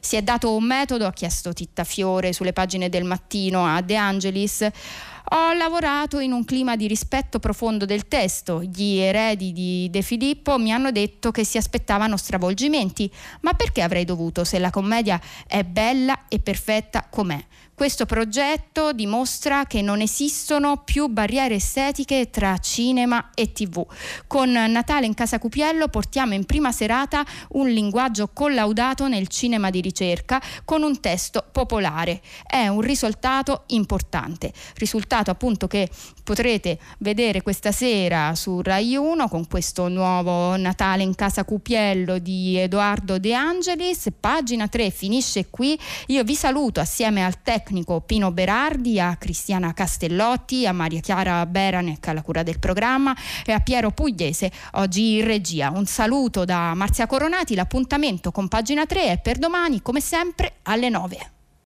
Si 0.05 0.15
è 0.15 0.21
dato 0.21 0.55
un 0.55 0.63
metodo, 0.65 1.07
ha 1.07 1.11
chiesto 1.11 1.51
Titta 1.51 1.83
Fiore 1.83 2.31
sulle 2.31 2.53
pagine 2.53 2.89
del 2.89 3.05
mattino 3.05 3.65
a 3.65 3.81
De 3.81 3.95
Angelis. 3.95 4.61
Ho 4.61 5.53
lavorato 5.53 6.19
in 6.19 6.31
un 6.31 6.45
clima 6.45 6.75
di 6.75 6.85
rispetto 6.85 7.39
profondo 7.39 7.85
del 7.85 8.07
testo. 8.07 8.61
Gli 8.61 8.97
eredi 8.99 9.51
di 9.51 9.87
De 9.89 10.03
Filippo 10.03 10.59
mi 10.59 10.71
hanno 10.71 10.91
detto 10.91 11.31
che 11.31 11.43
si 11.43 11.57
aspettavano 11.57 12.17
stravolgimenti, 12.17 13.11
ma 13.41 13.53
perché 13.53 13.81
avrei 13.81 14.05
dovuto 14.05 14.43
se 14.43 14.59
la 14.59 14.69
commedia 14.69 15.19
è 15.47 15.63
bella 15.63 16.27
e 16.27 16.37
perfetta 16.37 17.07
com'è? 17.09 17.43
Questo 17.75 18.05
progetto 18.05 18.93
dimostra 18.93 19.65
che 19.65 19.81
non 19.81 19.99
esistono 19.99 20.83
più 20.85 21.07
barriere 21.07 21.55
estetiche 21.55 22.29
tra 22.29 22.57
cinema 22.57 23.31
e 23.33 23.51
tv. 23.51 23.85
Con 24.27 24.49
Natale 24.49 25.05
in 25.05 25.13
Casa 25.13 25.39
Cupiello 25.39 25.89
portiamo 25.89 26.35
in 26.35 26.45
prima 26.45 26.71
serata 26.71 27.25
un 27.49 27.67
linguaggio 27.67 28.29
collaudato 28.31 29.09
nel 29.09 29.27
cinema 29.27 29.71
di 29.71 29.81
ricerca 29.81 30.41
con 30.63 30.83
un 30.83 31.01
testo 31.01 31.43
popolare. 31.51 32.21
È 32.47 32.65
un 32.67 32.79
risultato 32.79 33.63
importante, 33.67 34.53
risultato 34.75 35.29
appunto 35.29 35.67
che 35.67 35.89
potrete 36.23 36.79
vedere 36.99 37.41
questa 37.41 37.73
sera 37.73 38.35
su 38.35 38.61
Rai 38.61 38.95
1 38.95 39.27
con 39.27 39.47
questo 39.47 39.89
nuovo 39.89 40.55
Natale 40.55 41.03
in 41.03 41.13
Casa 41.13 41.43
Cupiello 41.43 42.19
di 42.19 42.57
Edoardo 42.57 43.19
De 43.19 43.33
Angelis. 43.33 44.07
Pagina 44.17 44.69
3 44.69 44.89
finisce 44.91 45.49
qui. 45.49 45.77
Io 46.07 46.23
vi 46.23 46.35
saluto 46.35 46.79
assieme 46.79 47.25
al 47.25 47.41
tecnico 47.41 47.63
tecnico 47.65 48.01
Pino 48.01 48.31
Berardi, 48.31 48.99
a 48.99 49.15
Cristiana 49.15 49.73
Castellotti, 49.73 50.67
a 50.67 50.71
Maria 50.71 50.99
Chiara 50.99 51.43
Beranec 51.47 52.07
alla 52.07 52.21
cura 52.21 52.43
del 52.43 52.59
programma 52.59 53.15
e 53.43 53.51
a 53.51 53.59
Piero 53.59 53.89
Pugliese 53.89 54.51
oggi 54.73 55.15
in 55.15 55.25
regia. 55.25 55.71
Un 55.71 55.87
saluto 55.87 56.45
da 56.45 56.75
Marzia 56.75 57.07
Coronati, 57.07 57.55
l'appuntamento 57.55 58.31
con 58.31 58.47
pagina 58.47 58.85
3 58.85 59.03
è 59.05 59.19
per 59.19 59.37
domani 59.37 59.81
come 59.81 59.99
sempre 59.99 60.57
alle 60.63 60.89
9. 60.89 61.34